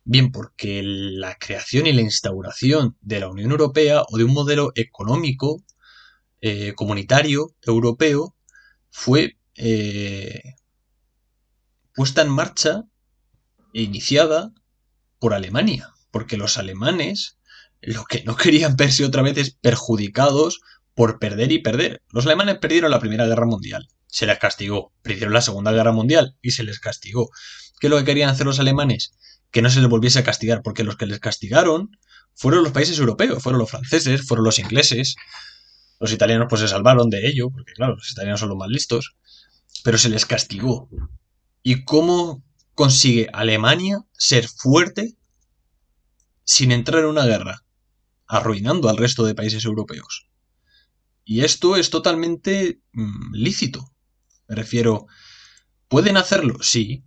Bien, 0.06 0.32
porque 0.32 0.82
la 0.84 1.38
creación 1.38 1.86
y 1.86 1.94
la 1.94 2.02
instauración 2.02 2.98
de 3.02 3.20
la 3.20 3.30
Unión 3.30 3.52
Europea 3.52 4.04
o 4.10 4.18
de 4.18 4.24
un 4.24 4.34
modelo 4.34 4.72
económico 4.76 5.64
eh, 6.42 6.74
comunitario 6.76 7.56
europeo 7.62 8.36
fue 8.90 9.38
eh, 9.56 10.56
puesta 11.94 12.22
en 12.22 12.30
marcha 12.30 12.84
e 13.74 13.82
iniciada 13.82 14.52
por 15.20 15.34
Alemania 15.34 15.94
porque 16.14 16.38
los 16.38 16.60
alemanes 16.60 17.40
lo 17.86 18.06
que 18.06 18.24
no 18.24 18.36
querían 18.36 18.76
verse 18.76 19.06
otra 19.06 19.22
vez 19.22 19.38
es 19.38 19.52
perjudicados 19.52 20.62
por 20.96 21.20
perder 21.20 21.52
y 21.52 21.60
perder. 21.60 22.02
Los 22.12 22.26
alemanes 22.26 22.58
perdieron 22.60 22.92
la 22.92 23.00
Primera 23.00 23.26
Guerra 23.26 23.46
Mundial, 23.46 23.88
se 24.08 24.26
les 24.26 24.38
castigó. 24.40 24.94
Perdieron 25.02 25.34
la 25.34 25.42
Segunda 25.42 25.72
Guerra 25.72 25.92
Mundial 25.92 26.38
y 26.42 26.52
se 26.52 26.64
les 26.64 26.80
castigó. 26.80 27.30
¿Qué 27.80 27.88
es 27.88 27.92
lo 27.92 27.98
que 27.98 28.06
querían 28.06 28.30
hacer 28.30 28.46
los 28.46 28.60
alemanes? 28.60 29.14
Que 29.52 29.62
no 29.62 29.70
se 29.70 29.80
les 29.80 29.90
volviese 29.90 30.20
a 30.20 30.24
castigar, 30.24 30.62
porque 30.62 30.84
los 30.84 30.96
que 30.96 31.06
les 31.06 31.20
castigaron 31.20 31.98
fueron 32.36 32.64
los 32.64 32.72
países 32.72 32.98
europeos, 33.00 33.42
fueron 33.42 33.60
los 33.60 33.70
franceses, 33.70 34.26
fueron 34.26 34.46
los 34.46 34.60
ingleses. 34.60 35.16
Los 36.00 36.12
italianos 36.12 36.48
pues 36.50 36.62
se 36.62 36.68
salvaron 36.68 37.10
de 37.10 37.28
ello, 37.28 37.50
porque 37.50 37.74
claro, 37.74 37.96
los 37.96 38.12
italianos 38.12 38.40
son 38.40 38.50
los 38.50 38.58
más 38.58 38.70
listos. 38.70 39.16
Pero 39.84 39.98
se 39.98 40.10
les 40.10 40.26
castigó. 40.26 40.90
¿Y 41.62 41.84
cómo 41.84 42.44
consigue 42.76 43.30
Alemania 43.34 44.00
ser 44.14 44.48
fuerte 44.48 45.16
sin 46.44 46.72
entrar 46.72 47.04
en 47.04 47.10
una 47.10 47.26
guerra, 47.26 47.64
arruinando 48.28 48.90
al 48.90 48.98
resto 48.98 49.24
de 49.26 49.36
países 49.36 49.66
europeos. 49.66 50.28
Y 51.26 51.42
esto 51.42 51.76
es 51.76 51.90
totalmente 51.90 52.82
mm, 52.92 53.34
lícito. 53.34 53.86
Me 54.48 54.56
refiero, 54.56 55.08
¿pueden 55.88 56.18
hacerlo? 56.18 56.58
Sí, 56.62 57.04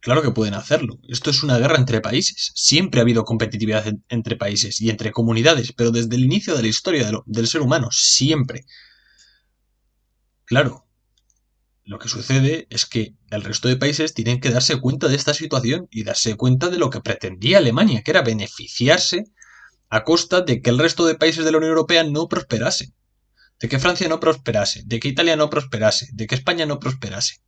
claro 0.00 0.22
que 0.22 0.32
pueden 0.32 0.54
hacerlo. 0.54 0.98
Esto 1.08 1.30
es 1.30 1.42
una 1.42 1.58
guerra 1.58 1.76
entre 1.76 2.00
países. 2.00 2.52
Siempre 2.54 3.00
ha 3.00 3.02
habido 3.02 3.24
competitividad 3.24 3.84
entre 4.08 4.36
países 4.36 4.80
y 4.80 4.90
entre 4.90 5.12
comunidades, 5.12 5.72
pero 5.72 5.90
desde 5.90 6.16
el 6.16 6.24
inicio 6.24 6.56
de 6.56 6.62
la 6.62 6.68
historia 6.68 7.10
del 7.26 7.46
ser 7.46 7.60
humano, 7.60 7.88
siempre. 7.90 8.64
Claro, 10.44 10.86
lo 11.84 11.98
que 11.98 12.08
sucede 12.08 12.66
es 12.70 12.86
que 12.86 13.14
el 13.30 13.42
resto 13.42 13.68
de 13.68 13.76
países 13.76 14.14
tienen 14.14 14.40
que 14.40 14.50
darse 14.50 14.80
cuenta 14.80 15.08
de 15.08 15.16
esta 15.16 15.34
situación 15.34 15.88
y 15.90 16.04
darse 16.04 16.36
cuenta 16.36 16.68
de 16.68 16.78
lo 16.78 16.90
que 16.90 17.00
pretendía 17.00 17.58
Alemania, 17.58 18.02
que 18.02 18.12
era 18.12 18.22
beneficiarse 18.22 19.24
a 19.96 20.04
costa 20.04 20.40
de 20.40 20.62
que 20.62 20.70
el 20.70 20.78
resto 20.78 21.04
de 21.04 21.16
países 21.16 21.44
de 21.44 21.52
la 21.52 21.58
Unión 21.58 21.72
Europea 21.72 22.02
no 22.02 22.26
prosperasen, 22.26 22.94
de 23.60 23.68
que 23.68 23.78
Francia 23.78 24.08
no 24.08 24.20
prosperase, 24.20 24.82
de 24.86 24.98
que 24.98 25.08
Italia 25.08 25.36
no 25.36 25.50
prosperase, 25.50 26.08
de 26.14 26.26
que 26.26 26.34
España 26.34 26.64
no 26.64 26.80
prosperase. 26.80 27.42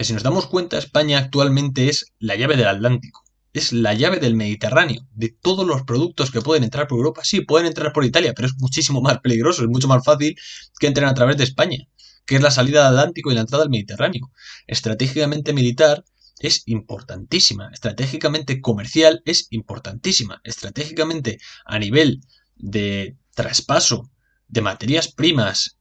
Si 0.00 0.14
nos 0.14 0.22
damos 0.22 0.46
cuenta, 0.46 0.78
España 0.78 1.18
actualmente 1.18 1.90
es 1.90 2.06
la 2.18 2.36
llave 2.36 2.56
del 2.56 2.68
Atlántico, 2.68 3.22
es 3.52 3.74
la 3.74 3.92
llave 3.92 4.18
del 4.18 4.34
Mediterráneo, 4.34 5.06
de 5.12 5.28
todos 5.28 5.66
los 5.66 5.82
productos 5.82 6.30
que 6.30 6.40
pueden 6.40 6.64
entrar 6.64 6.88
por 6.88 6.96
Europa. 6.96 7.20
Sí, 7.22 7.42
pueden 7.42 7.66
entrar 7.66 7.92
por 7.92 8.06
Italia, 8.06 8.32
pero 8.34 8.48
es 8.48 8.54
muchísimo 8.56 9.02
más 9.02 9.18
peligroso, 9.18 9.60
es 9.60 9.68
mucho 9.68 9.88
más 9.88 10.02
fácil 10.02 10.34
que 10.80 10.86
entren 10.86 11.06
a 11.06 11.14
través 11.14 11.36
de 11.36 11.44
España 11.44 11.86
que 12.24 12.36
es 12.36 12.42
la 12.42 12.52
salida 12.52 12.86
al 12.86 12.96
Atlántico 12.96 13.30
y 13.30 13.34
la 13.34 13.40
entrada 13.40 13.64
al 13.64 13.70
Mediterráneo. 13.70 14.30
Estratégicamente 14.66 15.52
militar 15.52 16.04
es 16.42 16.62
importantísima, 16.66 17.70
estratégicamente 17.72 18.60
comercial 18.60 19.22
es 19.24 19.46
importantísima, 19.50 20.40
estratégicamente 20.44 21.38
a 21.64 21.78
nivel 21.78 22.20
de 22.56 23.16
traspaso 23.34 24.10
de 24.48 24.60
materias 24.60 25.08
primas, 25.08 25.78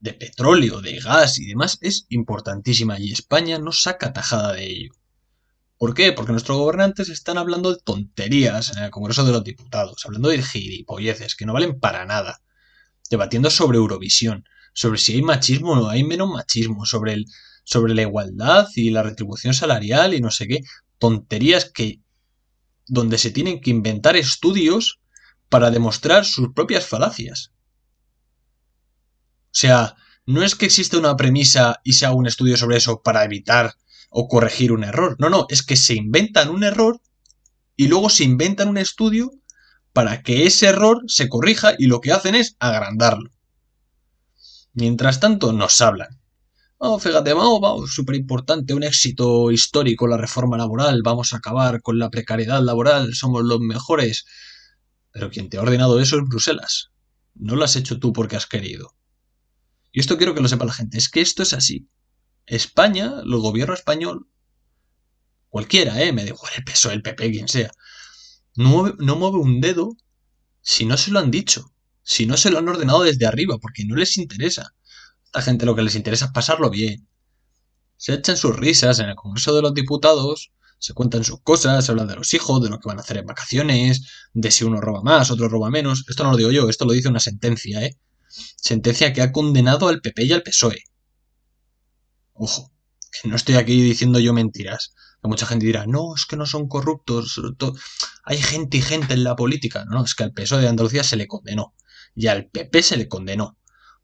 de 0.00 0.14
petróleo, 0.14 0.80
de 0.80 0.98
gas 0.98 1.38
y 1.38 1.46
demás 1.46 1.78
es 1.80 2.06
importantísima 2.08 2.98
y 2.98 3.12
España 3.12 3.58
no 3.58 3.72
saca 3.72 4.12
tajada 4.12 4.54
de 4.54 4.66
ello. 4.66 4.92
¿Por 5.78 5.94
qué? 5.94 6.12
Porque 6.12 6.32
nuestros 6.32 6.58
gobernantes 6.58 7.08
están 7.08 7.38
hablando 7.38 7.72
de 7.72 7.80
tonterías 7.82 8.76
en 8.76 8.84
el 8.84 8.90
Congreso 8.90 9.24
de 9.24 9.32
los 9.32 9.44
Diputados, 9.44 10.04
hablando 10.04 10.28
de 10.28 10.42
gilipolleces 10.42 11.34
que 11.34 11.46
no 11.46 11.54
valen 11.54 11.80
para 11.80 12.04
nada, 12.04 12.42
debatiendo 13.10 13.48
sobre 13.48 13.78
Eurovisión, 13.78 14.44
sobre 14.74 14.98
si 14.98 15.14
hay 15.14 15.22
machismo 15.22 15.72
o 15.72 15.76
no 15.76 15.88
hay 15.88 16.04
menos 16.04 16.28
machismo, 16.28 16.84
sobre, 16.84 17.14
el, 17.14 17.26
sobre 17.70 17.94
la 17.94 18.02
igualdad 18.02 18.68
y 18.74 18.90
la 18.90 19.04
retribución 19.04 19.54
salarial 19.54 20.12
y 20.12 20.20
no 20.20 20.32
sé 20.32 20.48
qué. 20.48 20.60
Tonterías 20.98 21.70
que 21.70 22.00
donde 22.86 23.16
se 23.16 23.30
tienen 23.30 23.60
que 23.60 23.70
inventar 23.70 24.16
estudios 24.16 25.00
para 25.48 25.70
demostrar 25.70 26.24
sus 26.24 26.52
propias 26.52 26.86
falacias. 26.86 27.52
O 29.46 29.52
sea, 29.52 29.94
no 30.26 30.42
es 30.42 30.56
que 30.56 30.66
exista 30.66 30.98
una 30.98 31.16
premisa 31.16 31.80
y 31.84 31.92
se 31.92 32.06
haga 32.06 32.16
un 32.16 32.26
estudio 32.26 32.56
sobre 32.56 32.76
eso 32.76 33.02
para 33.02 33.24
evitar 33.24 33.76
o 34.10 34.26
corregir 34.26 34.72
un 34.72 34.82
error. 34.82 35.16
No, 35.20 35.30
no, 35.30 35.46
es 35.48 35.62
que 35.62 35.76
se 35.76 35.94
inventan 35.94 36.48
un 36.48 36.64
error 36.64 37.00
y 37.76 37.86
luego 37.86 38.10
se 38.10 38.24
inventan 38.24 38.68
un 38.68 38.78
estudio 38.78 39.30
para 39.92 40.22
que 40.22 40.46
ese 40.46 40.66
error 40.66 41.04
se 41.06 41.28
corrija 41.28 41.74
y 41.78 41.86
lo 41.86 42.00
que 42.00 42.12
hacen 42.12 42.34
es 42.34 42.56
agrandarlo. 42.58 43.30
Mientras 44.72 45.20
tanto, 45.20 45.52
nos 45.52 45.80
hablan. 45.80 46.19
Oh, 46.82 46.98
fíjate, 46.98 47.34
vamos, 47.34 47.60
vamos, 47.60 47.92
súper 47.94 48.16
importante, 48.16 48.72
un 48.72 48.82
éxito 48.82 49.50
histórico 49.50 50.06
la 50.06 50.16
reforma 50.16 50.56
laboral, 50.56 51.02
vamos 51.04 51.34
a 51.34 51.36
acabar 51.36 51.82
con 51.82 51.98
la 51.98 52.08
precariedad 52.08 52.62
laboral, 52.62 53.14
somos 53.14 53.44
los 53.44 53.60
mejores. 53.60 54.24
Pero 55.12 55.28
quien 55.30 55.50
te 55.50 55.58
ha 55.58 55.62
ordenado 55.62 56.00
eso 56.00 56.16
es 56.16 56.22
Bruselas. 56.24 56.90
No 57.34 57.54
lo 57.54 57.64
has 57.64 57.76
hecho 57.76 57.98
tú 57.98 58.14
porque 58.14 58.36
has 58.36 58.46
querido. 58.46 58.94
Y 59.92 60.00
esto 60.00 60.16
quiero 60.16 60.34
que 60.34 60.40
lo 60.40 60.48
sepa 60.48 60.64
la 60.64 60.72
gente, 60.72 60.96
es 60.96 61.10
que 61.10 61.20
esto 61.20 61.42
es 61.42 61.52
así. 61.52 61.86
España, 62.46 63.12
el 63.24 63.36
gobierno 63.36 63.74
español, 63.74 64.30
cualquiera, 65.50 66.02
¿eh? 66.02 66.14
Me 66.14 66.24
da 66.24 66.32
el 66.56 66.64
peso, 66.64 66.90
el 66.90 67.02
PP, 67.02 67.30
quien 67.30 67.48
sea, 67.48 67.70
no 68.54 69.16
mueve 69.16 69.36
un 69.36 69.60
dedo 69.60 69.98
si 70.62 70.86
no 70.86 70.96
se 70.96 71.10
lo 71.10 71.18
han 71.18 71.30
dicho, 71.30 71.74
si 72.02 72.24
no 72.24 72.38
se 72.38 72.50
lo 72.50 72.58
han 72.58 72.70
ordenado 72.70 73.02
desde 73.02 73.26
arriba, 73.26 73.58
porque 73.58 73.84
no 73.84 73.96
les 73.96 74.16
interesa 74.16 74.74
la 75.32 75.42
gente 75.42 75.66
lo 75.66 75.74
que 75.74 75.82
les 75.82 75.94
interesa 75.94 76.26
es 76.26 76.32
pasarlo 76.32 76.70
bien. 76.70 77.08
Se 77.96 78.14
echan 78.14 78.36
sus 78.36 78.56
risas 78.56 78.98
en 78.98 79.10
el 79.10 79.14
Congreso 79.14 79.54
de 79.54 79.62
los 79.62 79.74
Diputados, 79.74 80.52
se 80.78 80.94
cuentan 80.94 81.24
sus 81.24 81.42
cosas, 81.42 81.84
se 81.84 81.92
hablan 81.92 82.08
de 82.08 82.16
los 82.16 82.32
hijos, 82.32 82.62
de 82.62 82.70
lo 82.70 82.80
que 82.80 82.88
van 82.88 82.98
a 82.98 83.02
hacer 83.02 83.18
en 83.18 83.26
vacaciones, 83.26 84.06
de 84.32 84.50
si 84.50 84.64
uno 84.64 84.80
roba 84.80 85.02
más, 85.02 85.30
otro 85.30 85.48
roba 85.48 85.70
menos. 85.70 86.04
Esto 86.08 86.24
no 86.24 86.30
lo 86.30 86.36
digo 86.38 86.50
yo, 86.50 86.68
esto 86.68 86.86
lo 86.86 86.92
dice 86.92 87.08
una 87.08 87.20
sentencia, 87.20 87.84
¿eh? 87.84 87.98
Sentencia 88.56 89.12
que 89.12 89.20
ha 89.20 89.32
condenado 89.32 89.88
al 89.88 90.00
PP 90.00 90.24
y 90.24 90.32
al 90.32 90.42
PSOE. 90.42 90.84
Ojo, 92.32 92.72
que 93.12 93.28
no 93.28 93.36
estoy 93.36 93.56
aquí 93.56 93.82
diciendo 93.82 94.18
yo 94.18 94.32
mentiras. 94.32 94.94
Mucha 95.22 95.44
gente 95.44 95.66
dirá, 95.66 95.86
no, 95.86 96.14
es 96.14 96.24
que 96.24 96.36
no 96.36 96.46
son 96.46 96.66
corruptos, 96.66 97.38
hay 98.24 98.38
gente 98.38 98.78
y 98.78 98.82
gente 98.82 99.12
en 99.12 99.24
la 99.24 99.36
política. 99.36 99.84
No, 99.84 99.98
no, 99.98 100.04
es 100.04 100.14
que 100.14 100.24
al 100.24 100.32
PSOE 100.32 100.62
de 100.62 100.68
Andalucía 100.68 101.04
se 101.04 101.16
le 101.16 101.26
condenó. 101.26 101.74
Y 102.14 102.28
al 102.28 102.46
PP 102.46 102.82
se 102.82 102.96
le 102.96 103.06
condenó 103.06 103.58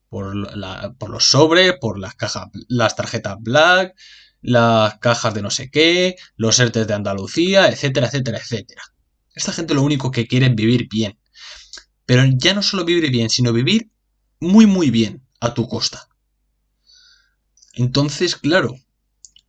por, 0.09 0.35
los 0.35 1.25
sobres, 1.25 1.75
por 1.81 1.99
las 1.99 2.15
cajas, 2.15 2.49
las 2.69 2.97
tarjetas 2.97 3.37
Black, 3.41 3.95
las 4.41 4.99
cajas 4.99 5.35
de 5.35 5.43
no 5.43 5.51
sé 5.51 5.71
qué, 5.71 6.17
los 6.37 6.59
ERTES 6.59 6.87
de 6.87 6.95
Andalucía, 6.95 7.69
etcétera, 7.69 8.07
etcétera, 8.07 8.39
etcétera. 8.39 8.83
Esta 9.35 9.53
gente 9.53 9.75
lo 9.75 9.83
único 9.83 10.11
que 10.11 10.27
quiere 10.27 10.47
es 10.47 10.55
vivir 10.55 10.89
bien. 10.89 11.19
Pero 12.07 12.25
ya 12.37 12.55
no 12.55 12.63
solo 12.63 12.85
vivir 12.85 13.11
bien, 13.11 13.29
sino 13.29 13.53
vivir 13.53 13.91
muy, 14.41 14.67
muy 14.67 14.91
bien 14.91 15.27
a 15.41 15.55
tu 15.55 15.69
costa. 15.69 16.09
Entonces, 17.75 18.37
claro, 18.37 18.77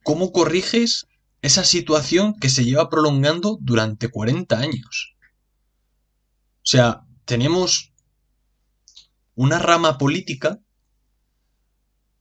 ¿cómo 0.04 0.32
corriges 0.32 1.08
esa 1.41 1.63
situación 1.63 2.34
que 2.39 2.50
se 2.50 2.65
lleva 2.65 2.89
prolongando 2.89 3.58
durante 3.62 4.10
40 4.10 4.58
años? 4.58 5.15
O 6.58 6.70
sea, 6.70 7.02
tenemos 7.26 7.93
una 9.38 9.60
rama 9.60 10.00
política 10.00 10.60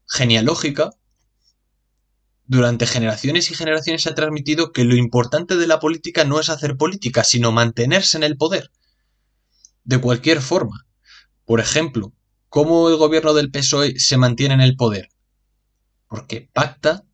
genealógica 0.07 0.91
durante 2.45 2.87
generaciones 2.87 3.51
y 3.51 3.55
generaciones 3.55 4.03
se 4.03 4.11
ha 4.11 4.15
transmitido 4.15 4.71
que 4.71 4.85
lo 4.85 4.95
importante 4.95 5.57
de 5.57 5.67
la 5.67 5.81
política 5.81 6.25
no 6.25 6.39
es 6.39 6.51
hacer 6.51 6.77
política, 6.77 7.25
sino 7.25 7.53
mantenerse 7.53 8.19
en 8.19 8.23
el 8.23 8.37
poder. 8.37 8.71
De 9.83 9.99
cualquier 9.99 10.43
forma. 10.43 10.87
Por 11.47 11.59
ejemplo, 11.59 12.13
¿cómo 12.51 12.91
el 12.91 12.97
gobierno 12.97 13.33
del 13.33 13.51
PSOE 13.51 13.99
se 13.99 14.19
mantiene 14.19 14.53
en 14.53 14.61
el 14.61 14.77
poder? 14.77 15.09
Porque 16.09 16.51
pacta 16.53 17.06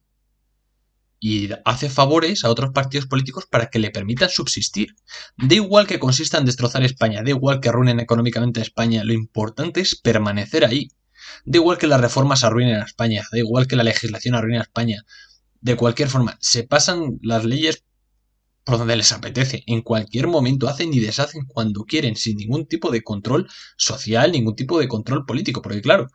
y 1.25 1.51
hace 1.65 1.89
favores 1.89 2.45
a 2.45 2.51
otros 2.51 2.73
partidos 2.73 3.07
políticos 3.07 3.47
para 3.49 3.71
que 3.71 3.79
le 3.79 3.93
permitan 3.93 4.29
subsistir. 4.29 4.97
Da 5.37 5.55
igual 5.55 5.87
que 5.87 6.01
consista 6.01 6.37
en 6.37 6.45
destrozar 6.45 6.83
España, 6.83 7.23
da 7.23 7.31
igual 7.31 7.61
que 7.61 7.69
arruinen 7.69 8.01
económicamente 8.01 8.59
a 8.59 8.65
España, 8.65 9.05
lo 9.05 9.13
importante 9.13 9.81
es 9.81 9.95
permanecer 9.95 10.65
ahí. 10.65 10.89
Da 11.45 11.59
igual 11.59 11.79
que 11.79 11.87
las 11.87 12.01
reformas 12.01 12.43
arruinen 12.43 12.81
a 12.81 12.85
España, 12.85 13.23
da 13.31 13.39
igual 13.39 13.69
que 13.69 13.77
la 13.77 13.85
legislación 13.85 14.35
arruine 14.35 14.59
a 14.59 14.63
España. 14.63 15.05
De 15.61 15.77
cualquier 15.77 16.09
forma, 16.09 16.37
se 16.41 16.65
pasan 16.65 17.21
las 17.23 17.45
leyes 17.45 17.85
por 18.65 18.79
donde 18.79 18.97
les 18.97 19.13
apetece. 19.13 19.63
En 19.69 19.83
cualquier 19.83 20.27
momento 20.27 20.69
hacen 20.69 20.93
y 20.93 20.99
deshacen 20.99 21.45
cuando 21.47 21.85
quieren, 21.85 22.17
sin 22.17 22.37
ningún 22.37 22.67
tipo 22.67 22.91
de 22.91 23.03
control 23.03 23.49
social, 23.77 24.33
ningún 24.33 24.57
tipo 24.57 24.81
de 24.81 24.89
control 24.89 25.25
político. 25.25 25.63
Porque 25.63 25.83
claro, 25.83 26.09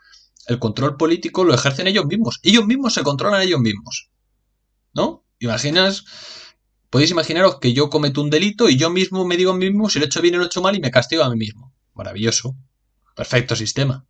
el 0.47 0.59
control 0.59 0.97
político 0.97 1.45
lo 1.45 1.53
ejercen 1.53 1.87
ellos 1.87 2.07
mismos. 2.07 2.41
Ellos 2.43 2.65
mismos 2.65 2.93
se 2.93 3.03
controlan 3.03 3.41
ellos 3.41 3.61
mismos. 3.61 4.09
¿No? 4.97 5.23
Imaginas, 5.39 6.03
podéis 6.89 7.11
imaginaros 7.11 7.59
que 7.59 7.71
yo 7.71 7.89
cometo 7.89 8.21
un 8.21 8.29
delito 8.29 8.67
y 8.67 8.77
yo 8.77 8.89
mismo 8.89 9.23
me 9.25 9.37
digo 9.37 9.51
a 9.51 9.55
mí 9.55 9.67
mismo 9.67 9.89
si 9.89 9.99
lo 9.99 10.05
he 10.05 10.07
hecho 10.07 10.21
bien 10.21 10.35
o 10.35 10.37
lo 10.39 10.43
he 10.43 10.47
hecho 10.47 10.61
mal 10.61 10.75
y 10.75 10.81
me 10.81 10.91
castigo 10.91 11.23
a 11.23 11.29
mí 11.29 11.37
mismo. 11.37 11.73
Maravilloso. 11.93 12.57
Perfecto 13.15 13.55
sistema. 13.55 14.05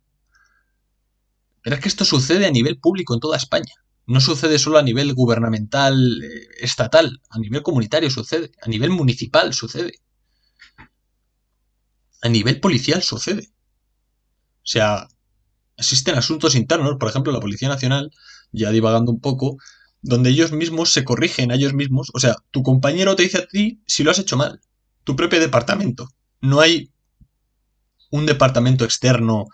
Pero 1.62 1.76
es 1.76 1.82
que 1.82 1.88
esto 1.88 2.04
sucede 2.04 2.46
a 2.46 2.50
nivel 2.50 2.78
público 2.78 3.14
en 3.14 3.20
toda 3.20 3.36
España. 3.36 3.74
No 4.06 4.20
sucede 4.20 4.58
solo 4.58 4.78
a 4.78 4.82
nivel 4.82 5.12
gubernamental, 5.12 6.22
eh, 6.22 6.48
estatal, 6.60 7.20
a 7.28 7.38
nivel 7.38 7.62
comunitario 7.62 8.10
sucede, 8.10 8.50
a 8.62 8.68
nivel 8.68 8.90
municipal 8.90 9.52
sucede. 9.52 9.92
A 12.22 12.28
nivel 12.30 12.58
policial 12.60 13.02
sucede. 13.02 13.52
O 14.62 14.70
sea, 14.70 15.08
existen 15.76 16.16
asuntos 16.16 16.54
internos, 16.54 16.96
por 16.98 17.10
ejemplo, 17.10 17.32
la 17.32 17.40
Policía 17.40 17.68
Nacional, 17.68 18.10
ya 18.50 18.70
divagando 18.70 19.12
un 19.12 19.20
poco, 19.20 19.58
donde 20.02 20.30
ellos 20.30 20.52
mismos 20.52 20.92
se 20.92 21.04
corrigen 21.04 21.50
a 21.50 21.54
ellos 21.54 21.74
mismos. 21.74 22.10
O 22.14 22.20
sea, 22.20 22.36
tu 22.50 22.62
compañero 22.62 23.16
te 23.16 23.24
dice 23.24 23.38
a 23.38 23.46
ti 23.46 23.82
si 23.86 24.04
lo 24.04 24.10
has 24.10 24.18
hecho 24.18 24.36
mal. 24.36 24.60
Tu 25.04 25.16
propio 25.16 25.40
departamento. 25.40 26.08
No 26.40 26.60
hay 26.60 26.92
un 28.10 28.26
departamento 28.26 28.84
externo 28.84 29.46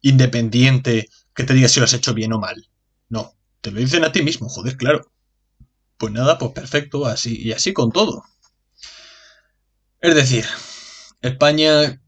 independiente 0.00 1.08
que 1.34 1.44
te 1.44 1.54
diga 1.54 1.68
si 1.68 1.80
lo 1.80 1.84
has 1.84 1.92
hecho 1.92 2.14
bien 2.14 2.32
o 2.32 2.38
mal. 2.38 2.68
No, 3.08 3.34
te 3.60 3.70
lo 3.70 3.80
dicen 3.80 4.04
a 4.04 4.12
ti 4.12 4.22
mismo, 4.22 4.48
joder, 4.48 4.76
claro. 4.76 5.12
Pues 5.98 6.12
nada, 6.12 6.38
pues 6.38 6.52
perfecto, 6.52 7.06
así 7.06 7.36
y 7.40 7.52
así 7.52 7.72
con 7.72 7.92
todo. 7.92 8.24
Es 10.00 10.14
decir, 10.14 10.46
España 11.20 12.00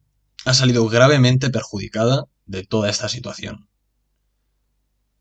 ha 0.44 0.54
salido 0.54 0.88
gravemente 0.88 1.50
perjudicada 1.50 2.24
de 2.46 2.64
toda 2.64 2.88
esta 2.88 3.08
situación. 3.08 3.68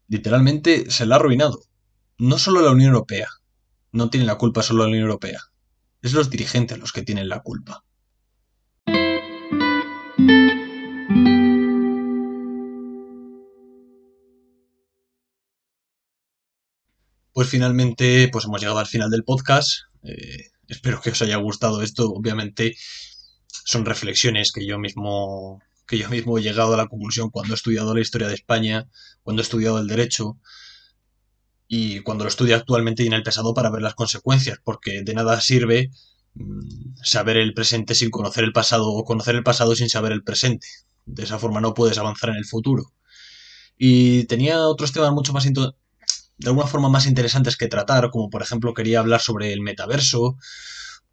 Literalmente 0.08 0.90
se 0.90 1.06
la 1.06 1.16
ha 1.16 1.20
arruinado 1.20 1.62
no 2.22 2.38
solo 2.38 2.62
la 2.62 2.70
Unión 2.70 2.90
Europea, 2.90 3.30
no 3.92 4.12
tiene 4.12 4.28
la 4.28 4.38
culpa 4.38 4.62
solo 4.62 4.84
la 4.84 4.90
Unión 4.90 5.06
Europea, 5.06 5.42
es 6.04 6.14
los 6.14 6.30
dirigentes 6.30 6.78
los 6.78 6.92
que 6.92 7.02
tienen 7.02 7.28
la 7.28 7.40
culpa. 7.42 7.84
Pues 17.34 17.50
finalmente, 17.50 18.30
pues 18.32 18.46
hemos 18.46 18.62
llegado 18.62 18.78
al 18.78 18.86
final 18.86 19.10
del 19.10 19.24
podcast. 19.24 19.86
Eh, 20.04 20.52
espero 20.68 21.02
que 21.02 21.10
os 21.10 21.22
haya 21.24 21.38
gustado 21.38 21.82
esto. 21.82 22.12
Obviamente 22.12 22.76
son 23.48 23.84
reflexiones 23.84 24.52
que 24.52 24.64
yo 24.68 24.78
mismo 24.78 25.60
que 25.88 25.98
yo 25.98 26.08
mismo 26.08 26.38
he 26.38 26.44
llegado 26.44 26.76
a 26.76 26.78
la 26.78 26.88
conclusión 26.88 27.32
cuando 27.32 27.54
he 27.54 27.56
estudiado 27.56 27.96
la 27.96 28.02
historia 28.02 28.28
de 28.28 28.36
España, 28.36 28.88
cuando 29.24 29.42
he 29.42 29.44
estudiado 29.44 29.80
el 29.80 29.88
derecho, 29.88 30.38
y 31.74 32.02
cuando 32.02 32.26
lo 32.26 32.28
estudia 32.28 32.58
actualmente 32.58 33.04
tiene 33.04 33.16
el 33.16 33.24
pesado 33.24 33.54
para 33.54 33.70
ver 33.70 33.82
las 33.82 33.96
consecuencias, 33.96 34.60
porque 34.62 35.04
de 35.04 35.14
nada 35.14 35.40
sirve 35.40 35.90
mm, 36.34 36.96
saber 37.02 37.38
el 37.38 37.54
presente 37.54 37.96
sin 37.96 38.10
conocer 38.10 38.44
el 38.44 38.52
pasado 38.52 38.90
o 38.90 39.06
conocer 39.06 39.36
el 39.36 39.44
pasado 39.44 39.74
sin 39.74 39.88
saber 39.88 40.12
el 40.12 40.22
presente. 40.22 40.68
De 41.06 41.24
esa 41.24 41.40
forma 41.40 41.62
no 41.62 41.74
puedes 41.74 41.98
avanzar 41.98 42.32
en 42.32 42.36
el 42.36 42.46
futuro. 42.46 42.92
Y 43.78 44.26
tenía 44.26 44.68
otros 44.68 44.92
temas 44.92 45.14
mucho 45.14 45.32
más 45.32 45.46
de 45.46 45.72
alguna 46.46 46.68
forma 46.68 46.90
más 46.90 47.08
interesantes 47.08 47.56
que 47.56 47.68
tratar, 47.68 48.10
como 48.12 48.30
por 48.30 48.42
ejemplo 48.42 48.74
quería 48.74 49.00
hablar 49.00 49.22
sobre 49.22 49.54
el 49.54 49.62
metaverso 49.62 50.38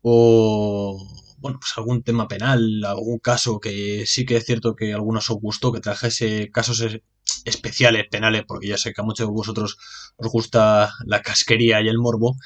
o 0.03 0.99
bueno, 1.38 1.61
pues 1.61 1.73
algún 1.77 2.03
tema 2.03 2.27
penal, 2.27 2.85
algún 2.85 3.21
caso 3.21 3.61
que 3.61 4.07
sí 4.07 4.27
que 4.27 4.38
es 4.38 4.44
cierto 4.44 4.75
que 4.75 4.92
algunos 4.92 5.31
os 5.31 5.38
gustó 5.40 5.73
que 5.73 5.81
trajese 5.81 6.51
casos 6.51 6.81
especiales, 7.44 8.07
penales, 8.11 8.44
porque 8.46 8.68
ya 8.68 8.79
sé 8.79 8.92
que 8.92 9.01
a 9.01 9.05
muchos 9.05 9.27
de 9.27 9.33
vosotros 9.33 9.79
os 10.16 10.33
gusta 10.33 10.92
la 11.05 11.22
casquería 11.22 11.81
y 11.81 11.88
el 11.88 11.98
morbo, 11.98 12.37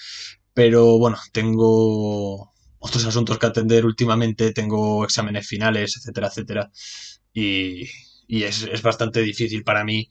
pero 0.55 0.99
bueno, 0.99 1.19
tengo 1.33 2.53
otros 2.79 3.05
asuntos 3.07 3.39
que 3.39 3.47
atender 3.47 3.87
últimamente, 3.87 4.53
tengo 4.53 5.05
exámenes 5.05 5.47
finales, 5.47 5.97
etcétera, 5.97 6.29
etcétera, 6.29 6.71
y, 7.33 7.89
es, 8.29 8.83
bastante 8.83 9.21
difícil 9.23 9.63
para 9.65 9.85
mí 9.85 10.11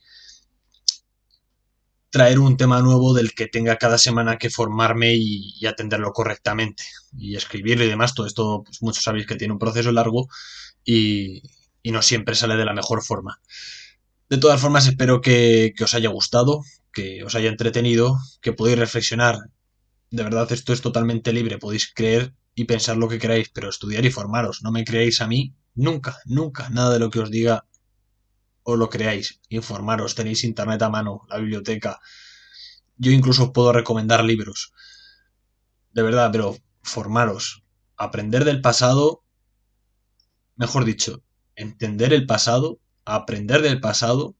traer 2.10 2.39
un 2.39 2.58
tema 2.58 2.82
nuevo 2.82 3.13
del 3.13 3.34
que 3.34 3.48
tenga 3.48 3.78
cada 3.78 3.98
semana 3.98 4.38
que 4.38 4.50
formarme 4.50 5.13
y, 5.15 5.65
atenderlo 5.65 6.12
correctamente 6.12 6.84
y 7.17 7.36
escribirlo 7.36 7.86
y 7.86 7.89
demás. 7.89 8.13
Todo 8.13 8.28
esto, 8.28 8.63
pues 8.65 8.82
muchos 8.82 9.04
sabéis 9.04 9.26
que 9.26 9.36
tiene 9.36 9.54
un 9.54 9.60
proceso 9.60 9.91
largo 9.91 10.28
y, 10.84 11.41
y 11.84 11.91
no 11.91 12.02
siempre 12.02 12.36
sale 12.36 12.56
de 12.58 12.65
la 12.65 12.74
mejor 12.74 13.02
forma. 13.04 13.39
De 14.32 14.38
todas 14.38 14.62
formas, 14.62 14.88
espero 14.88 15.20
que, 15.20 15.74
os 15.84 15.94
haya 15.94 16.08
gustado, 16.08 16.63
que 16.94 17.22
os 17.26 17.36
haya 17.36 17.50
entretenido, 17.50 18.17
que 18.39 18.54
podáis 18.54 18.80
reflexionar. 18.80 19.36
De 20.10 20.24
verdad, 20.24 20.50
esto 20.54 20.72
es 20.72 20.80
totalmente 20.80 21.34
libre. 21.34 21.58
Podéis 21.58 21.91
creer 21.94 22.34
y 22.56 22.63
pensar 22.63 22.96
lo 22.96 23.10
que 23.10 23.20
queráis, 23.20 23.50
pero 23.50 23.67
estudiar 23.67 24.06
y 24.06 24.10
formaros. 24.10 24.63
No 24.63 24.72
me 24.72 24.86
creáis 24.86 25.20
a 25.20 25.28
mí 25.28 25.54
nunca, 25.76 26.15
nunca, 26.24 26.70
nada 26.70 26.94
de 26.94 27.00
lo 27.00 27.10
que 27.10 27.20
os 27.20 27.30
diga 27.30 27.65
o 28.63 28.78
lo 28.78 28.89
creáis. 28.89 29.41
Informaros, 29.50 30.15
tenéis 30.15 30.46
internet 30.46 30.82
a 30.82 30.89
mano, 30.89 31.28
la 31.28 31.38
biblioteca. 31.38 32.00
Yo 32.96 33.12
incluso 33.12 33.44
os 33.44 33.52
puedo 33.52 33.74
recomendar 33.74 34.24
libros. 34.24 34.72
De 35.91 36.04
verdad, 36.04 36.30
pero 36.32 36.58
formaros. 36.84 37.65
Aprender 37.98 38.46
del 38.46 38.62
pasado, 38.62 39.26
mejor 40.56 40.86
dicho, 40.86 41.22
entender 41.58 42.13
el 42.13 42.26
pasado, 42.26 42.80
aprender 43.06 43.62
del 43.62 43.80
pasado, 43.80 44.36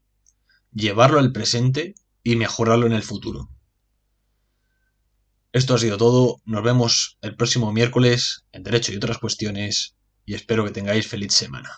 llevarlo 0.74 1.20
al 1.20 1.32
presente 1.32 1.96
y 2.24 2.36
mejorarlo 2.36 2.86
en 2.86 2.94
el 2.94 3.04
futuro. 3.04 3.50
Esto 5.54 5.76
ha 5.76 5.80
sido 5.80 5.98
todo. 5.98 6.42
Nos 6.46 6.64
vemos 6.64 7.18
el 7.22 7.36
próximo 7.36 7.74
miércoles 7.74 8.46
en 8.52 8.64
Derecho 8.64 8.94
y 8.94 8.98
otras 8.98 9.18
cuestiones 9.18 9.96
y 10.26 10.36
espero 10.36 10.64
que 10.64 10.72
tengáis 10.72 11.08
feliz 11.08 11.34
semana. 11.34 11.78